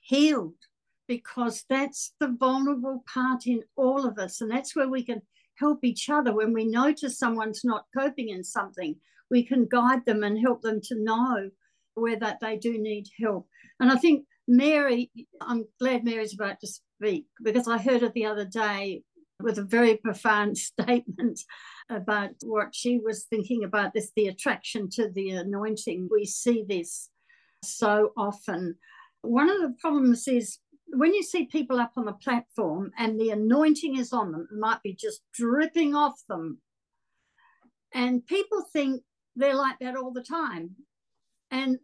[0.00, 0.54] healed
[1.06, 4.40] because that's the vulnerable part in all of us.
[4.40, 5.22] And that's where we can
[5.56, 6.34] help each other.
[6.34, 8.96] When we notice someone's not coping in something,
[9.30, 11.50] we can guide them and help them to know
[11.94, 13.46] where that they do need help.
[13.80, 18.26] And I think Mary, I'm glad Mary's about to speak because I heard it the
[18.26, 19.02] other day
[19.40, 21.40] with a very profound statement
[21.90, 26.08] about what she was thinking about this the attraction to the anointing.
[26.10, 27.10] We see this
[27.62, 28.76] so often.
[29.22, 33.30] One of the problems is when you see people up on the platform and the
[33.30, 36.58] anointing is on them, it might be just dripping off them.
[37.92, 39.02] And people think
[39.36, 40.70] they're like that all the time.
[41.50, 41.78] And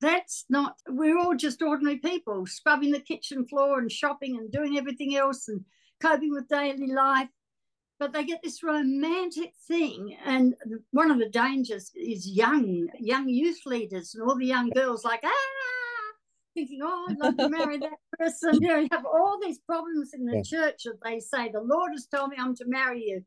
[0.00, 4.78] that's not, we're all just ordinary people scrubbing the kitchen floor and shopping and doing
[4.78, 5.64] everything else and
[6.02, 7.28] coping with daily life
[8.02, 10.16] but they get this romantic thing.
[10.24, 10.56] And
[10.90, 15.20] one of the dangers is young young youth leaders and all the young girls like
[15.22, 16.12] ah
[16.52, 18.54] thinking oh i'd love to marry that person.
[18.54, 20.42] You know you have all these problems in the yeah.
[20.42, 23.24] church that they say the lord has told me i'm to marry you.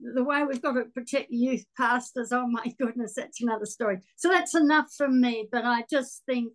[0.00, 4.00] The way we've got to protect youth pastors oh my goodness that's another story.
[4.16, 6.52] So that's enough from me but i just think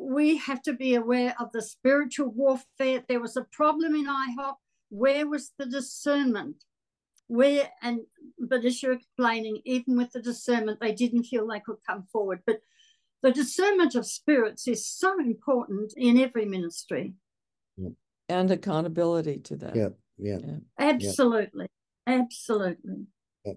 [0.00, 3.04] we have to be aware of the spiritual warfare.
[3.08, 4.56] There was a problem in ihop
[4.94, 6.62] where was the discernment?
[7.26, 8.00] Where and
[8.38, 12.40] but as you're explaining even with the discernment they didn't feel they could come forward.
[12.46, 12.60] But
[13.22, 17.14] the discernment of spirits is so important in every ministry.
[18.28, 19.76] And accountability to that.
[19.76, 20.56] Yeah yeah, yeah.
[20.78, 21.66] absolutely
[22.06, 22.14] yeah.
[22.20, 23.06] absolutely
[23.44, 23.54] yeah.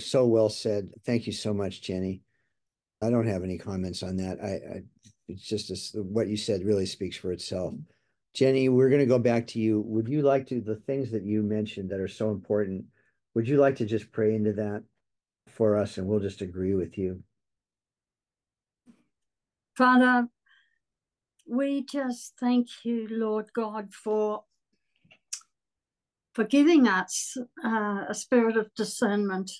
[0.00, 0.90] so well said.
[1.04, 2.22] Thank you so much jenny.
[3.02, 4.38] I don't have any comments on that.
[4.42, 4.82] I, I
[5.28, 7.74] it's just a, what you said really speaks for itself
[8.36, 11.24] jenny we're going to go back to you would you like to the things that
[11.24, 12.84] you mentioned that are so important
[13.36, 14.82] would you like to just pray into that
[15.46, 17.22] for us and we'll just agree with you?
[19.76, 20.28] Father,
[21.46, 24.44] we just thank you, Lord God, for
[26.32, 29.50] for giving us uh, a spirit of discernment.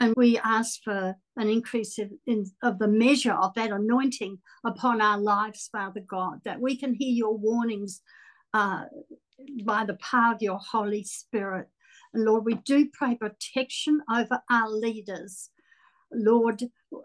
[0.00, 5.00] And we ask for an increase in, in, of the measure of that anointing upon
[5.00, 8.00] our lives, Father God, that we can hear your warnings
[8.54, 8.84] uh,
[9.64, 11.68] by the power of your Holy Spirit.
[12.14, 15.50] And Lord, we do pray protection over our leaders.
[16.12, 16.62] Lord,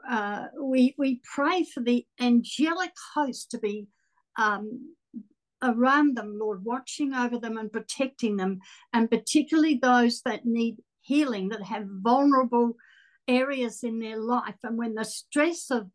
[0.09, 3.87] uh, we, we pray for the angelic host to be
[4.37, 4.95] um,
[5.61, 8.59] around them, Lord, watching over them and protecting them,
[8.93, 12.75] and particularly those that need healing, that have vulnerable
[13.27, 14.55] areas in their life.
[14.63, 15.89] And when the stress of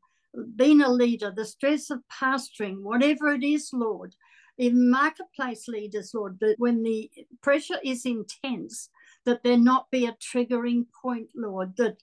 [0.56, 4.14] being a leader, the stress of pastoring, whatever it is, Lord,
[4.56, 7.10] in marketplace leaders, Lord, that when the
[7.42, 8.90] pressure is intense,
[9.24, 11.96] that there not be a triggering point, Lord, that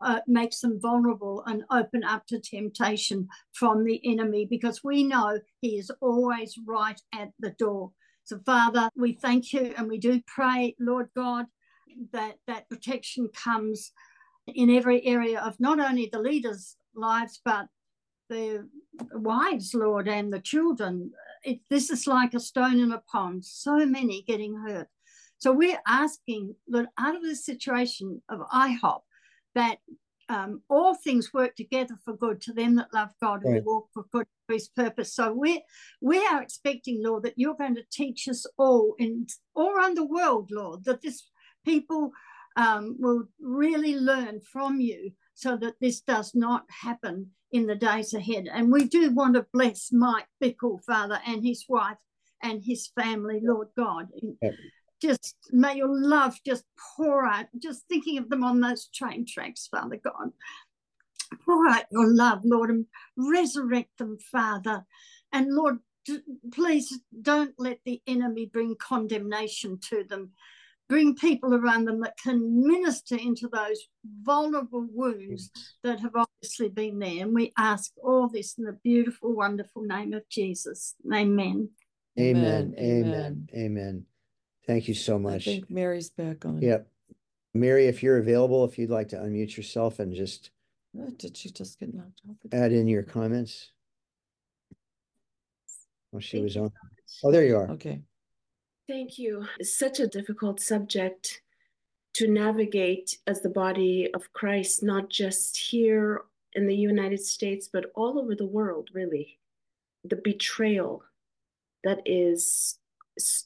[0.00, 5.38] uh, makes them vulnerable and open up to temptation from the enemy because we know
[5.60, 7.92] he is always right at the door.
[8.24, 11.46] So, Father, we thank you and we do pray, Lord God,
[12.12, 13.92] that that protection comes
[14.46, 17.66] in every area of not only the leaders' lives, but
[18.28, 18.68] the
[19.12, 21.12] wives, Lord, and the children.
[21.44, 24.88] It, this is like a stone in a pond, so many getting hurt.
[25.38, 29.00] So we're asking that out of this situation of IHOP,
[29.54, 29.78] that
[30.28, 34.04] um, all things work together for good to them that love God and walk for
[34.12, 35.12] good for His purpose.
[35.14, 35.62] So we
[36.00, 40.06] we are expecting, Lord, that you're going to teach us all in all around the
[40.06, 41.24] world, Lord, that this
[41.64, 42.12] people
[42.56, 48.14] um, will really learn from you so that this does not happen in the days
[48.14, 48.48] ahead.
[48.52, 51.96] And we do want to bless Mike Bickle, Father, and his wife
[52.42, 54.08] and his family, Lord God.
[55.00, 56.64] Just may your love just
[56.96, 60.30] pour out, just thinking of them on those train tracks, Father God.
[61.44, 62.86] Pour out your love, Lord, and
[63.16, 64.84] resurrect them, Father.
[65.32, 65.78] And Lord,
[66.52, 70.32] please don't let the enemy bring condemnation to them
[70.92, 73.80] bring people around them that can minister into those
[74.22, 75.50] vulnerable wounds
[75.82, 77.22] that have obviously been there.
[77.22, 80.94] And we ask all this in the beautiful, wonderful name of Jesus.
[81.10, 81.70] Amen.
[82.20, 82.74] Amen.
[82.78, 82.78] Amen.
[82.78, 83.48] Amen.
[83.56, 84.06] Amen.
[84.66, 85.48] Thank you so much.
[85.48, 86.60] I think Mary's back on.
[86.60, 86.86] Yep.
[87.54, 90.50] Mary, if you're available, if you'd like to unmute yourself and just
[91.00, 92.36] uh, did she just get knocked off?
[92.52, 93.70] Add in your comments.
[96.12, 96.70] Well, she was on.
[97.24, 97.70] Oh, there you are.
[97.70, 98.02] Okay.
[98.92, 99.46] Thank you.
[99.58, 101.40] It's such a difficult subject
[102.12, 107.86] to navigate as the body of Christ, not just here in the United States, but
[107.94, 109.38] all over the world, really.
[110.04, 111.04] The betrayal
[111.82, 112.80] that is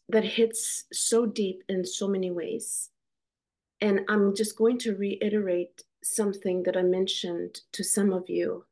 [0.08, 2.90] that hits so deep in so many ways.
[3.80, 8.64] And I'm just going to reiterate something that I mentioned to some of you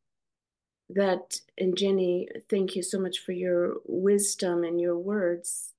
[0.91, 5.74] that and Jenny, thank you so much for your wisdom and your words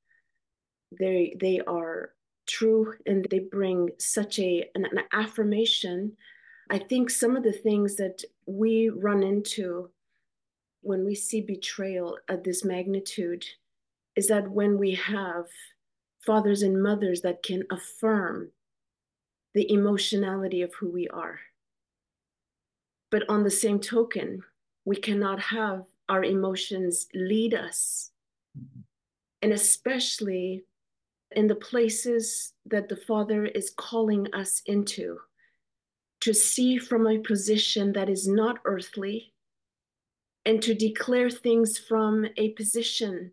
[0.92, 2.12] they they are
[2.48, 6.12] true and they bring such a an, an affirmation
[6.70, 9.90] i think some of the things that we run into
[10.82, 13.46] when we see betrayal at this magnitude
[14.16, 15.46] is that when we have
[16.20, 18.50] fathers and mothers that can affirm
[19.54, 21.40] the emotionality of who we are
[23.10, 24.44] but on the same token
[24.86, 28.12] we cannot have our emotions lead us
[28.58, 28.82] mm-hmm.
[29.42, 30.64] and especially
[31.36, 35.20] in the places that the Father is calling us into,
[36.22, 39.34] to see from a position that is not earthly,
[40.46, 43.32] and to declare things from a position.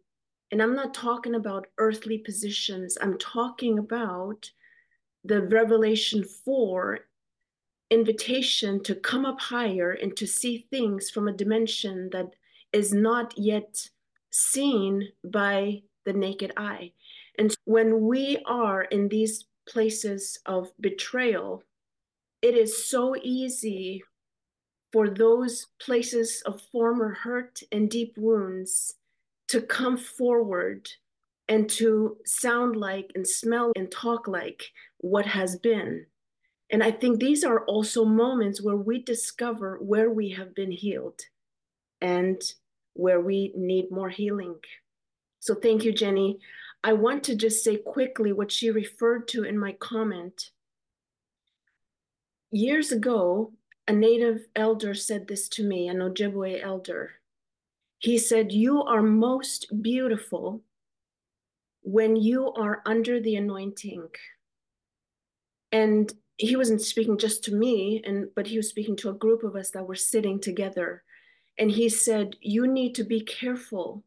[0.50, 4.50] And I'm not talking about earthly positions, I'm talking about
[5.24, 6.98] the Revelation 4
[7.90, 12.34] invitation to come up higher and to see things from a dimension that
[12.72, 13.88] is not yet
[14.30, 16.90] seen by the naked eye.
[17.42, 21.64] And when we are in these places of betrayal,
[22.40, 24.04] it is so easy
[24.92, 28.94] for those places of former hurt and deep wounds
[29.48, 30.88] to come forward
[31.48, 36.06] and to sound like and smell and talk like what has been.
[36.70, 41.22] And I think these are also moments where we discover where we have been healed
[42.00, 42.40] and
[42.94, 44.60] where we need more healing.
[45.40, 46.38] So thank you, Jenny.
[46.84, 50.50] I want to just say quickly what she referred to in my comment.
[52.50, 53.52] Years ago,
[53.86, 57.12] a native elder said this to me, an Ojibwe elder.
[57.98, 60.62] He said, You are most beautiful
[61.82, 64.08] when you are under the anointing.
[65.70, 69.44] And he wasn't speaking just to me, and but he was speaking to a group
[69.44, 71.04] of us that were sitting together.
[71.58, 74.02] And he said, You need to be careful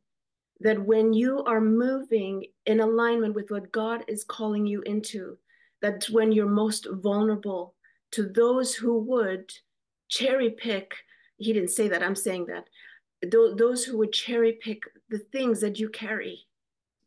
[0.62, 5.38] that when you are moving in alignment with what God is calling you into,
[5.82, 7.74] that's when you're most vulnerable
[8.12, 9.52] to those who would
[10.08, 10.94] cherry pick.
[11.38, 12.66] He didn't say that, I'm saying that.
[13.30, 16.48] Those who would cherry pick the things that you carry.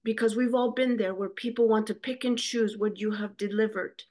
[0.05, 3.37] Because we've all been there where people want to pick and choose what you have
[3.37, 4.03] delivered.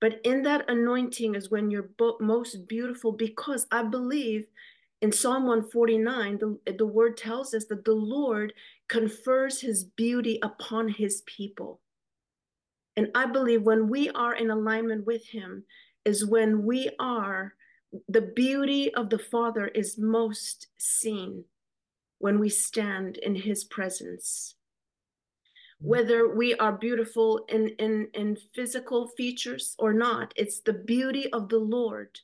[0.00, 1.88] But in that anointing is when you're
[2.20, 4.46] most beautiful because I believe
[5.02, 8.52] in Psalm 149, the, the word tells us that the Lord
[8.88, 11.80] confers his beauty upon his people.
[12.96, 15.64] And I believe when we are in alignment with him,
[16.06, 17.54] is when we are,
[18.08, 21.44] the beauty of the Father is most seen
[22.18, 24.54] when we stand in his presence.
[25.80, 31.48] Whether we are beautiful in, in, in physical features or not, it's the beauty of
[31.48, 32.20] the Lord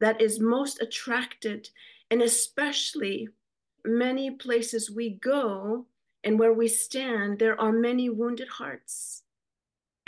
[0.00, 1.68] that is most attracted
[2.10, 3.28] and especially
[3.84, 5.86] many places we go
[6.26, 9.22] and where we stand, there are many wounded hearts.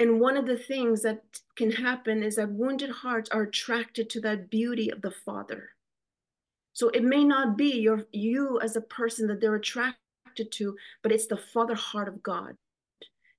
[0.01, 1.23] And one of the things that
[1.55, 5.71] can happen is that wounded hearts are attracted to that beauty of the Father.
[6.73, 11.13] So it may not be your you as a person that they're attracted to, but
[11.13, 12.57] it's the Father heart of God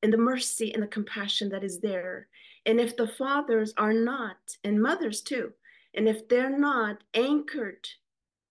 [0.01, 2.27] and the mercy and the compassion that is there.
[2.65, 5.51] And if the fathers are not, and mothers too,
[5.93, 7.89] and if they're not anchored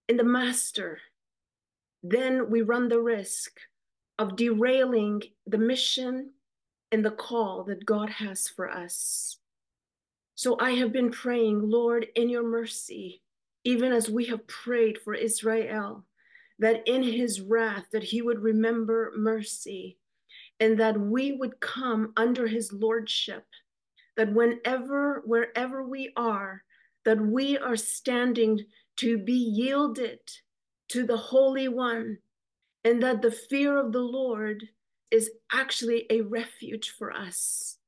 [0.06, 0.98] in the master,
[2.02, 3.58] then we run the risk
[4.18, 6.30] of derailing the mission
[6.90, 9.38] and the call that God has for us.
[10.34, 13.22] So I have been praying, Lord, in your mercy,
[13.64, 16.04] even as we have prayed for Israel,
[16.58, 19.98] that in his wrath that he would remember mercy
[20.60, 23.44] and that we would come under his lordship
[24.16, 26.62] that whenever wherever we are
[27.04, 28.60] that we are standing
[28.96, 30.18] to be yielded
[30.88, 32.18] to the holy one
[32.88, 34.68] and that the fear of the lord
[35.10, 37.78] is actually a refuge for us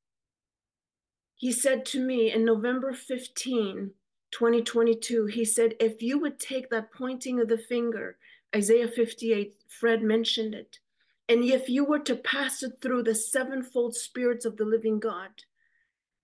[1.34, 3.92] he said to me in november 15
[4.30, 8.16] 2022 he said if you would take that pointing of the finger
[8.54, 10.78] Isaiah 58, Fred mentioned it.
[11.28, 15.30] And if you were to pass it through the sevenfold spirits of the living God,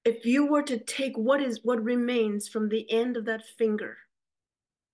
[0.05, 3.99] if you were to take what is what remains from the end of that finger,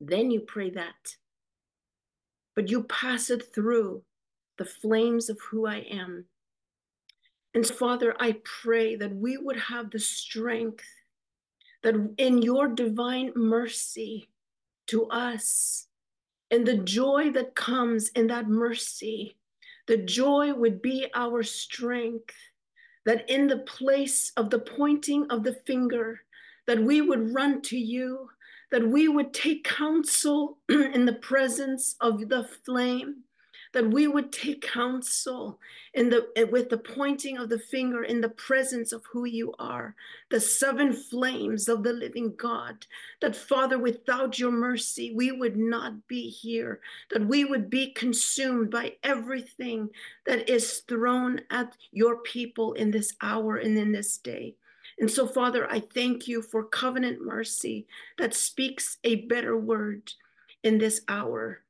[0.00, 1.16] then you pray that.
[2.54, 4.02] But you pass it through
[4.58, 6.26] the flames of who I am.
[7.54, 10.84] And Father, I pray that we would have the strength
[11.82, 14.28] that in your divine mercy
[14.86, 15.86] to us,
[16.50, 19.36] and the joy that comes in that mercy,
[19.86, 22.34] the joy would be our strength.
[23.04, 26.20] That in the place of the pointing of the finger,
[26.68, 28.30] that we would run to you,
[28.72, 33.18] that we would take counsel in the presence of the flame,
[33.72, 35.58] that we would take counsel
[35.94, 39.54] in the eh, with the pointing of the finger in the presence of who you
[39.58, 39.94] are
[40.30, 42.86] the seven flames of the living god
[43.20, 48.70] that father without your mercy we would not be here that we would be consumed
[48.70, 49.88] by everything
[50.26, 54.54] that is thrown at your people in this hour and in this day
[54.98, 57.86] and so, Father, I thank you for covenant mercy
[58.18, 60.12] that speaks a better word
[60.62, 61.62] in this hour.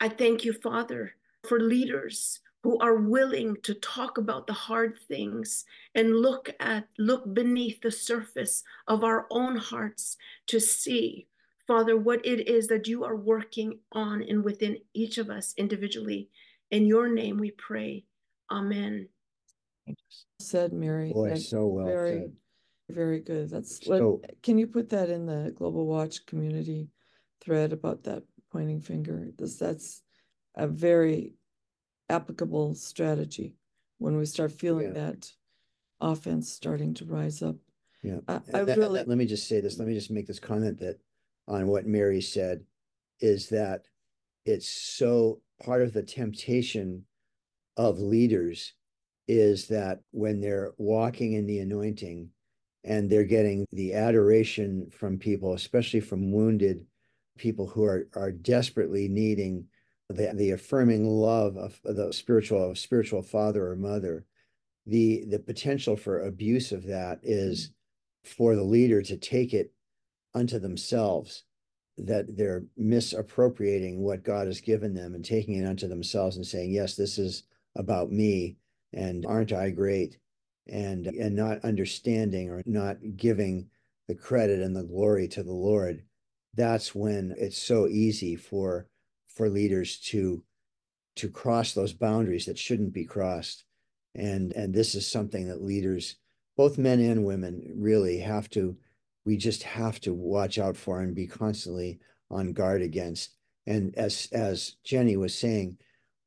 [0.00, 1.14] I thank you, Father,
[1.46, 5.64] for leaders who are willing to talk about the hard things
[5.94, 10.16] and look at look beneath the surface of our own hearts
[10.48, 11.26] to see
[11.66, 16.28] father what it is that you are working on and within each of us individually.
[16.70, 18.04] In your name we pray.
[18.50, 19.08] Amen.
[20.40, 21.12] Said mary.
[21.12, 22.32] Boy so well very said.
[22.88, 26.88] Very good that's so, can you put that in the global watch community
[27.40, 30.02] thread about that pointing finger this that's
[30.56, 31.34] a very
[32.10, 33.54] applicable strategy
[33.98, 34.92] when we start feeling yeah.
[35.04, 35.30] that
[36.00, 37.56] offense starting to rise up.
[38.02, 38.18] Yeah.
[38.28, 39.78] I, I that, really let me just say this.
[39.78, 41.00] Let me just make this comment that
[41.46, 42.62] on what Mary said
[43.20, 43.82] is that
[44.44, 47.04] it's so part of the temptation
[47.76, 48.74] of leaders
[49.26, 52.30] is that when they're walking in the anointing
[52.84, 56.86] and they're getting the adoration from people, especially from wounded
[57.36, 59.64] people who are, are desperately needing
[60.08, 64.24] the, the affirming love of the spiritual spiritual father or mother,
[64.86, 67.70] the the potential for abuse of that is
[68.24, 69.72] for the leader to take it
[70.34, 71.44] unto themselves
[71.98, 76.70] that they're misappropriating what God has given them and taking it unto themselves and saying,
[76.70, 77.42] yes, this is
[77.76, 78.56] about me
[78.92, 80.18] and aren't I great?
[80.68, 83.68] And and not understanding or not giving
[84.06, 86.02] the credit and the glory to the Lord.
[86.54, 88.86] That's when it's so easy for
[89.28, 90.42] for leaders to
[91.16, 93.64] to cross those boundaries that shouldn't be crossed
[94.14, 96.16] and and this is something that leaders
[96.56, 98.76] both men and women really have to
[99.24, 101.98] we just have to watch out for and be constantly
[102.30, 103.30] on guard against
[103.66, 105.76] and as as jenny was saying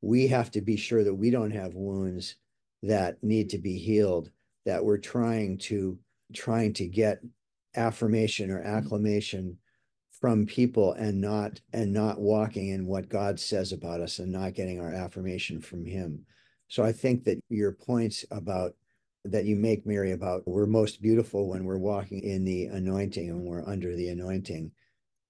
[0.00, 2.36] we have to be sure that we don't have wounds
[2.82, 4.30] that need to be healed
[4.64, 5.98] that we're trying to
[6.34, 7.20] trying to get
[7.76, 9.58] affirmation or acclamation
[10.20, 14.54] from people and not and not walking in what God says about us and not
[14.54, 16.24] getting our affirmation from him.
[16.68, 18.72] So I think that your points about
[19.24, 23.42] that you make Mary about we're most beautiful when we're walking in the anointing and
[23.42, 24.72] we're under the anointing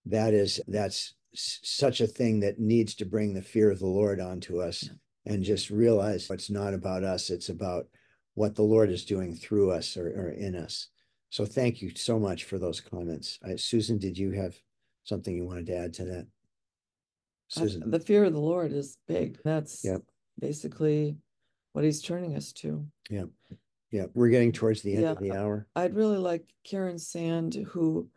[0.07, 4.21] that is that's such a thing that needs to bring the fear of the Lord
[4.21, 4.93] onto us yeah.
[5.27, 7.87] And just realize it's not about us it's about
[8.35, 10.89] what the Lord is doing through us or, or in us.
[11.31, 13.39] So thank you so much for those comments.
[13.45, 14.55] I, Susan, did you have
[15.05, 16.27] something you wanted to add to that?
[17.57, 17.91] Uh, Susan.
[17.91, 19.39] the fear of the Lord is big.
[19.45, 20.03] That's yep.
[20.39, 21.17] basically
[21.73, 22.87] what he's turning us to.
[23.11, 23.25] Yeah.
[23.91, 24.07] Yeah.
[24.15, 25.67] We're getting towards the end yeah, of the hour.
[25.77, 28.09] I'd really like Karen Sand, who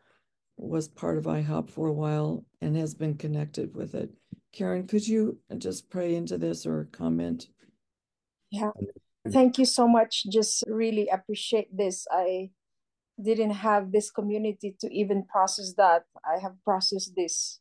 [0.58, 4.10] was part of IHOP for a while and has been connected with it.
[4.56, 7.50] Karen, could you just pray into this or comment?
[8.52, 8.72] Yeah.
[9.30, 10.24] Thank you so much.
[10.32, 12.08] Just really appreciate this.
[12.10, 12.52] I
[13.22, 16.04] didn't have this community to even process that.
[16.24, 17.60] I have processed this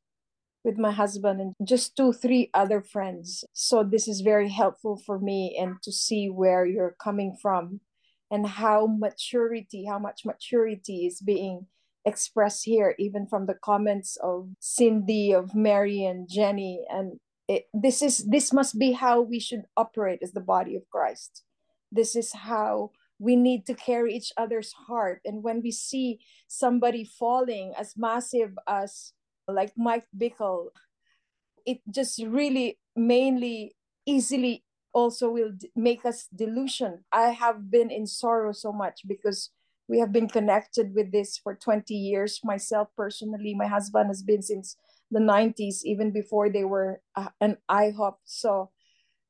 [0.63, 3.45] with my husband and just two, three other friends.
[3.53, 7.81] So this is very helpful for me and to see where you're coming from
[8.31, 11.67] and how maturity, how much maturity is being
[12.05, 16.85] expressed here, even from the comments of Cindy, of Mary, and Jenny.
[16.91, 20.89] And it, this is this must be how we should operate as the body of
[20.91, 21.43] Christ.
[21.93, 25.21] This is how we need to carry each other's heart.
[25.25, 29.13] And when we see somebody falling as massive as
[29.47, 30.69] like Mike Bickle,
[31.65, 33.77] it just really mainly
[34.07, 37.05] easily also will make us delusion.
[37.13, 39.51] I have been in sorrow so much because
[39.89, 42.41] we have been connected with this for 20 years.
[42.43, 44.77] Myself personally, my husband has been since
[45.11, 48.15] the 90s, even before they were uh, an IHOP.
[48.25, 48.71] So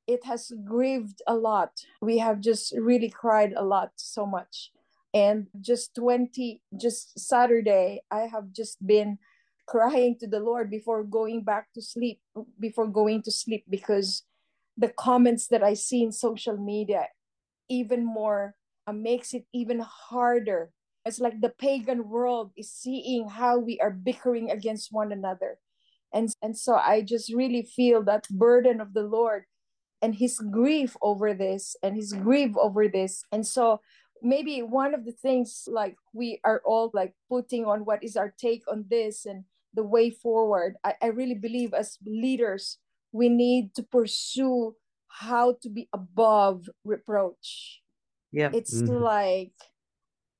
[0.06, 1.70] it has grieved a lot.
[2.00, 4.70] We have just really cried a lot, so much.
[5.12, 9.18] And just 20, just Saturday, I have just been
[9.66, 12.20] crying to the Lord before going back to sleep,
[12.60, 14.22] before going to sleep, because
[14.76, 17.06] the comments that I see in social media
[17.68, 18.54] even more
[18.86, 20.70] Uh, makes it even harder.
[21.06, 25.58] It's like the pagan world is seeing how we are bickering against one another.
[26.12, 29.44] And, and so I just really feel that burden of the Lord
[30.00, 33.24] and his grief over this and his grief over this.
[33.32, 33.80] And so
[34.22, 38.34] maybe one of the things like we are all like putting on what is our
[38.38, 40.76] take on this and the way forward.
[40.84, 42.78] I, I really believe as leaders,
[43.12, 44.76] we need to pursue
[45.08, 47.83] how to be above reproach.
[48.34, 48.50] Yeah.
[48.52, 48.98] It's mm-hmm.
[48.98, 49.54] like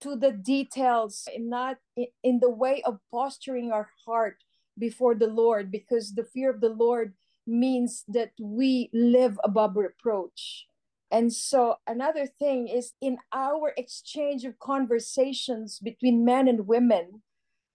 [0.02, 4.42] to the details, not in, in the way of posturing our heart
[4.76, 7.14] before the Lord, because the fear of the Lord
[7.46, 10.66] means that we live above reproach.
[11.12, 17.22] And so, another thing is in our exchange of conversations between men and women,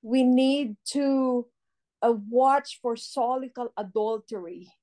[0.02, 1.48] we need to
[2.02, 4.74] uh, watch for solical adultery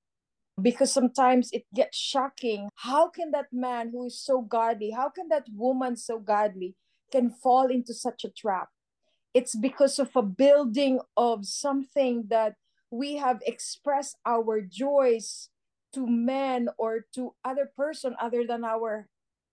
[0.60, 2.68] because sometimes it gets shocking.
[2.76, 6.74] How can that man who is so godly how can that woman so godly
[7.12, 8.68] can fall into such a trap?
[9.34, 12.54] It's because of a building of something that
[12.90, 15.50] we have expressed our joys
[15.92, 19.08] to men or to other person other than our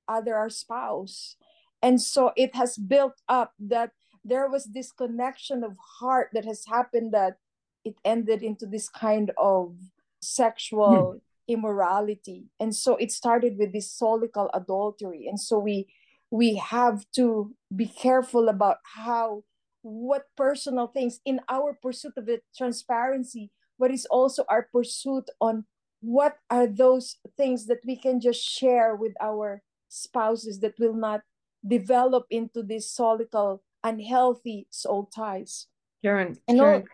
[0.08, 1.36] other our spouse.
[1.82, 3.92] And so it has built up that
[4.24, 7.38] there was this connection of heart that has happened that
[7.84, 9.76] it ended into this kind of
[10.24, 11.18] sexual hmm.
[11.48, 12.46] immorality.
[12.60, 15.28] And so it started with this solical adultery.
[15.28, 15.88] And so we
[16.32, 19.44] we have to be careful about how
[19.84, 25.66] what personal things in our pursuit of the transparency but is also our pursuit on
[26.02, 31.22] what are those things that we can just share with our spouses that will not
[31.66, 35.68] develop into this solical unhealthy soul ties.
[36.04, 36.88] Karen, and karen all,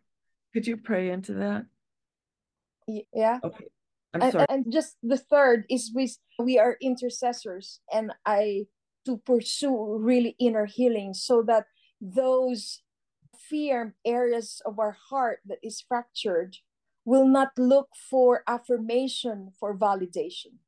[0.53, 1.65] could you pray into that
[3.13, 3.39] yeah.
[3.43, 3.65] Okay.
[4.13, 4.45] I'm and, sorry.
[4.49, 6.09] and just the third is we
[6.39, 8.65] we are intercessors and i
[9.05, 11.65] to pursue really inner healing so that
[12.01, 12.81] those
[13.37, 16.57] fear areas of our heart that is fractured
[17.05, 20.61] will not look for affirmation for validation.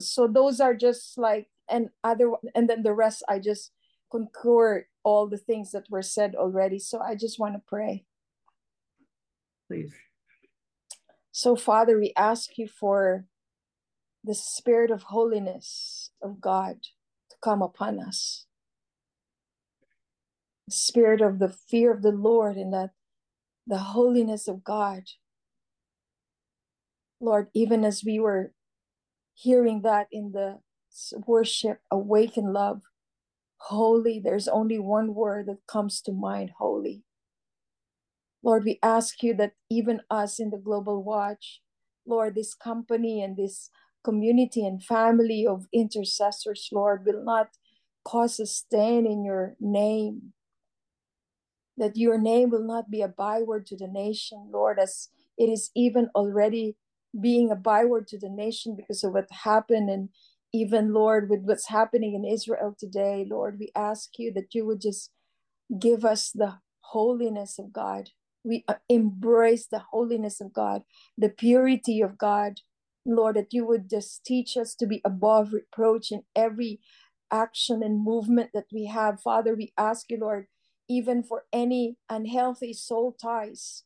[0.00, 3.70] So those are just like and other and then the rest i just
[4.10, 6.78] concur all the things that were said already.
[6.78, 8.04] So i just want to pray.
[9.68, 9.94] Please
[11.32, 13.24] so, Father, we ask you for
[14.22, 16.76] the spirit of holiness of God
[17.30, 18.44] to come upon us.
[20.68, 22.90] The spirit of the fear of the Lord and that
[23.66, 25.04] the holiness of God.
[27.18, 28.52] Lord, even as we were
[29.34, 30.58] hearing that in the
[31.26, 32.82] worship, awaken love,
[33.56, 37.04] holy, there's only one word that comes to mind holy.
[38.42, 41.60] Lord, we ask you that even us in the Global Watch,
[42.06, 43.70] Lord, this company and this
[44.04, 47.50] community and family of intercessors, Lord, will not
[48.04, 50.32] cause a stain in your name.
[51.76, 55.70] That your name will not be a byword to the nation, Lord, as it is
[55.76, 56.76] even already
[57.20, 59.90] being a byword to the nation because of what happened.
[59.90, 60.10] And
[60.52, 64.80] even, Lord, with what's happening in Israel today, Lord, we ask you that you would
[64.80, 65.10] just
[65.78, 68.10] give us the holiness of God
[68.44, 70.82] we uh, embrace the holiness of God,
[71.16, 72.60] the purity of God.
[73.04, 76.78] Lord, that you would just teach us to be above reproach in every
[77.32, 79.20] action and movement that we have.
[79.20, 80.46] Father, we ask you, Lord,
[80.88, 83.82] even for any unhealthy soul ties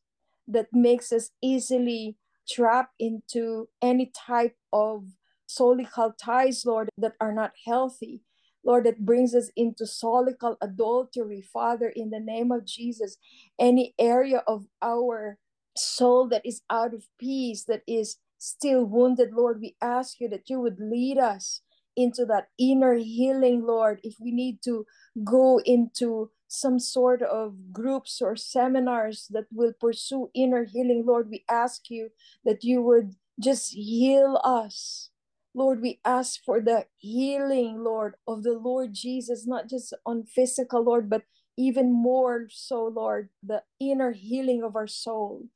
[0.48, 2.16] that makes us easily
[2.48, 5.04] trap into any type of
[5.48, 8.22] solical ties, Lord, that are not healthy.
[8.66, 11.40] Lord, that brings us into solical adultery.
[11.42, 13.16] Father, in the name of Jesus,
[13.60, 15.38] any area of our
[15.76, 20.50] soul that is out of peace, that is still wounded, Lord, we ask you that
[20.50, 21.62] you would lead us
[21.96, 24.00] into that inner healing, Lord.
[24.02, 24.84] If we need to
[25.24, 31.44] go into some sort of groups or seminars that will pursue inner healing, Lord, we
[31.50, 32.10] ask you
[32.44, 35.10] that you would just heal us.
[35.56, 40.84] Lord, we ask for the healing, Lord, of the Lord Jesus, not just on physical,
[40.84, 41.24] Lord, but
[41.58, 45.46] even more so, Lord, the inner healing of our soul.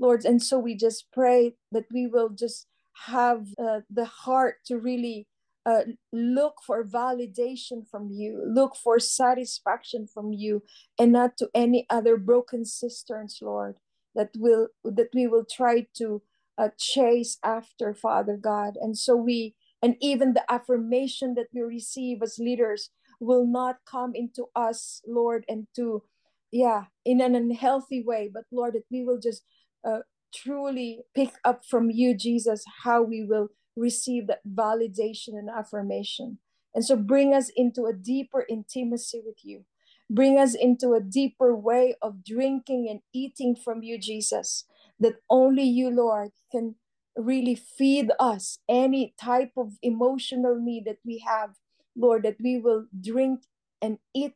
[0.00, 2.68] Lord, and so we just pray that we will just
[3.06, 5.26] have uh, the heart to really
[5.66, 5.82] uh,
[6.12, 10.62] look for validation from you, look for satisfaction from you,
[10.98, 13.76] and not to any other broken cisterns, Lord,
[14.14, 16.22] that will that we will try to
[16.58, 18.74] uh, chase after, Father God.
[18.80, 22.90] And so we, and even the affirmation that we receive as leaders
[23.20, 26.02] will not come into us, Lord, and to,
[26.50, 29.42] yeah, in an unhealthy way, but Lord, that we will just
[29.86, 30.00] uh,
[30.34, 36.38] truly pick up from you, Jesus, how we will receive that validation and affirmation.
[36.74, 39.64] And so bring us into a deeper intimacy with you.
[40.10, 44.64] Bring us into a deeper way of drinking and eating from you, Jesus,
[45.00, 46.76] that only you, Lord, can
[47.16, 51.50] really feed us any type of emotional need that we have,
[51.96, 53.40] Lord, that we will drink
[53.82, 54.34] and eat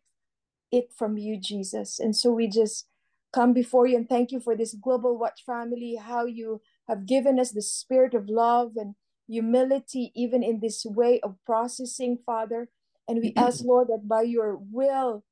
[0.71, 2.01] it from you, Jesus.
[2.01, 2.87] And so we just
[3.33, 7.39] come before you and thank you for this global watch family, how you have given
[7.39, 8.95] us the spirit of love and
[9.29, 12.69] humility, even in this way of processing, Father.
[13.09, 15.25] And we ask, Lord, that by your will,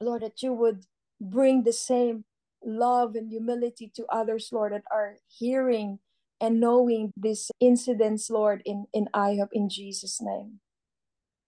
[0.00, 0.86] Lord, that you would
[1.20, 2.24] bring the same
[2.64, 5.98] love and humility to others, Lord, that are hearing
[6.40, 10.60] and knowing these incidents, Lord, in, in IHOP in Jesus' name.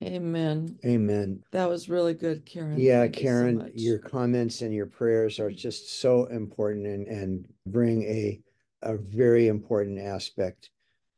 [0.02, 0.78] Amen.
[0.84, 1.42] Amen.
[1.52, 2.78] That was really good, Karen.
[2.78, 7.06] Yeah, Thank Karen, you so your comments and your prayers are just so important and,
[7.06, 8.40] and bring a
[8.82, 10.70] a very important aspect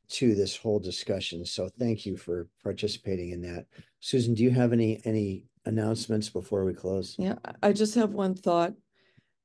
[0.08, 1.44] to this whole discussion.
[1.44, 3.66] So thank you for participating in that.
[3.98, 7.16] Susan, do you have any any announcements before we close?
[7.18, 8.74] Yeah, I just have one thought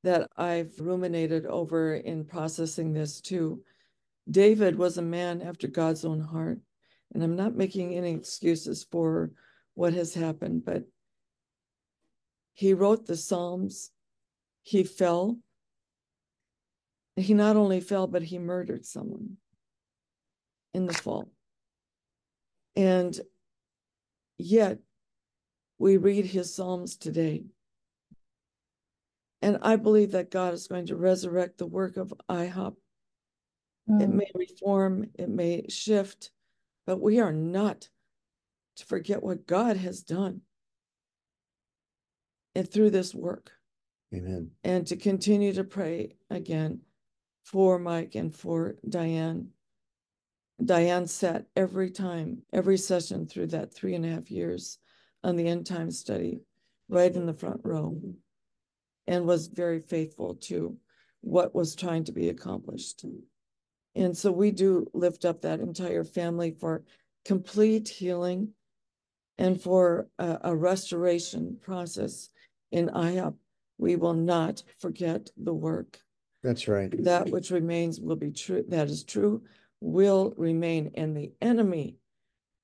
[0.04, 3.62] that I've ruminated over in processing this too.
[4.30, 6.60] David was a man after God's own heart.
[7.14, 9.32] And I'm not making any excuses for
[9.74, 10.84] what has happened, but
[12.54, 13.92] he wrote the Psalms.
[14.64, 15.38] He fell.
[17.16, 19.38] He not only fell, but he murdered someone
[20.74, 21.32] in the fall.
[22.76, 23.20] And
[24.38, 24.80] yet,
[25.78, 27.44] we read his Psalms today.
[29.42, 32.76] And I believe that God is going to resurrect the work of IHOP.
[33.90, 34.02] Mm.
[34.02, 36.32] It may reform, it may shift,
[36.86, 37.90] but we are not
[38.78, 40.42] to forget what God has done
[42.54, 43.52] and through this work.
[44.14, 44.52] Amen.
[44.64, 46.82] And to continue to pray again
[47.44, 49.50] for Mike and for Diane
[50.64, 54.78] Diane sat every time, every session through that three and a half years
[55.24, 56.42] on the end time study,
[56.88, 58.00] right in the front row,
[59.12, 60.78] and was very faithful to
[61.20, 63.04] what was trying to be accomplished.
[63.94, 66.86] And so we do lift up that entire family for
[67.26, 68.54] complete healing
[69.38, 72.30] and for a, a restoration process
[72.72, 73.36] in IHOP.
[73.78, 76.00] We will not forget the work.
[76.42, 76.92] That's right.
[77.04, 78.64] That which remains will be true.
[78.70, 79.42] That is true
[79.82, 81.98] will remain, and the enemy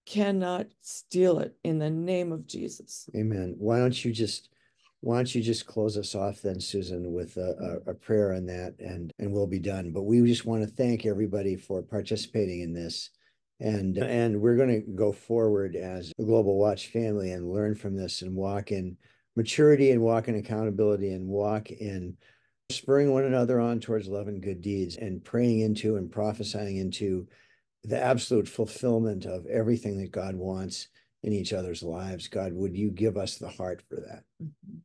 [0.05, 3.09] cannot steal it in the name of Jesus.
[3.15, 3.55] Amen.
[3.57, 4.49] Why don't you just
[5.01, 8.45] why don't you just close us off then, Susan, with a, a, a, prayer on
[8.47, 9.91] that and and we'll be done.
[9.91, 13.11] But we just want to thank everybody for participating in this.
[13.59, 17.95] And and we're going to go forward as a Global Watch family and learn from
[17.95, 18.97] this and walk in
[19.35, 22.17] maturity and walk in accountability and walk in
[22.69, 27.27] spurring one another on towards love and good deeds and praying into and prophesying into
[27.83, 30.89] the absolute fulfillment of everything that God wants
[31.23, 32.27] in each other's lives.
[32.27, 34.23] God, would you give us the heart for that?
[34.43, 34.79] Mm-hmm.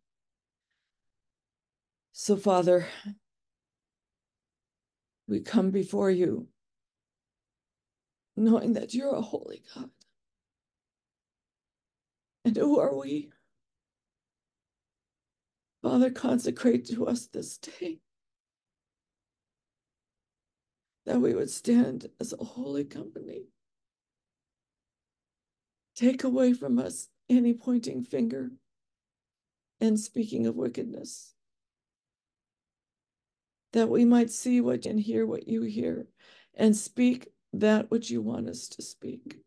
[2.12, 2.86] So, Father,
[5.26, 6.48] we come before you
[8.36, 9.90] knowing that you're a holy God.
[12.44, 13.30] And who are we?
[15.82, 17.98] Father, consecrate to us this day
[21.06, 23.46] that we would stand as a holy company.
[25.96, 28.50] Take away from us any pointing finger
[29.80, 31.31] and speaking of wickedness,
[33.72, 36.06] that we might see what and hear what you hear
[36.54, 39.42] and speak that which you want us to speak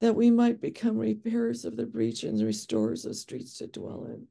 [0.00, 4.26] that we might become repairers of the breach and restorers of streets to dwell in.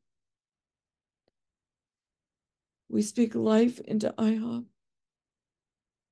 [2.89, 4.63] We speak life into IHOP,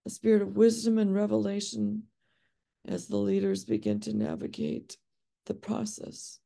[0.05, 2.03] a spirit of wisdom and revelation
[2.85, 4.97] as the leaders begin to navigate
[5.45, 6.39] the process.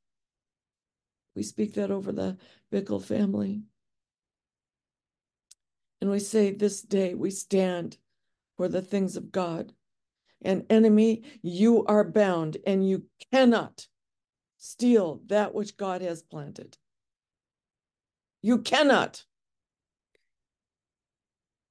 [1.36, 2.38] We speak that over the
[2.72, 3.64] Bickle family.
[6.02, 7.98] And we say this day we stand
[8.58, 9.74] for the things of God.
[10.42, 13.88] And enemy, you are bound and you cannot
[14.58, 16.78] steal that which God has planted.
[18.42, 19.26] You cannot.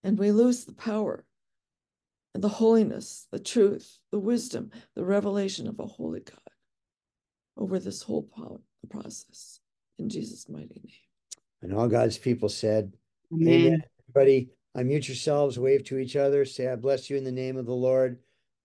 [0.05, 1.25] And we lose the power
[2.35, 6.39] and the holiness, the truth, the wisdom, the revelation of a holy God
[7.57, 8.29] over this whole
[8.89, 9.61] process.
[9.99, 10.93] In Jesus' mighty name.
[11.63, 12.93] And all God's people said,
[13.33, 13.67] Amen.
[13.67, 13.83] Amen.
[14.09, 17.67] Everybody, unmute yourselves, wave to each other, say, I bless you in the name of
[17.67, 18.19] the Lord.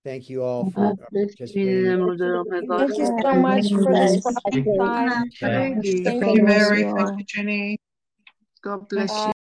[0.06, 2.08] Thank you all for participating.
[2.80, 5.30] Thank you so much for this time.
[5.42, 6.84] Thank you, Mary.
[6.84, 7.78] Thank you, Jenny.
[8.62, 9.34] God bless you.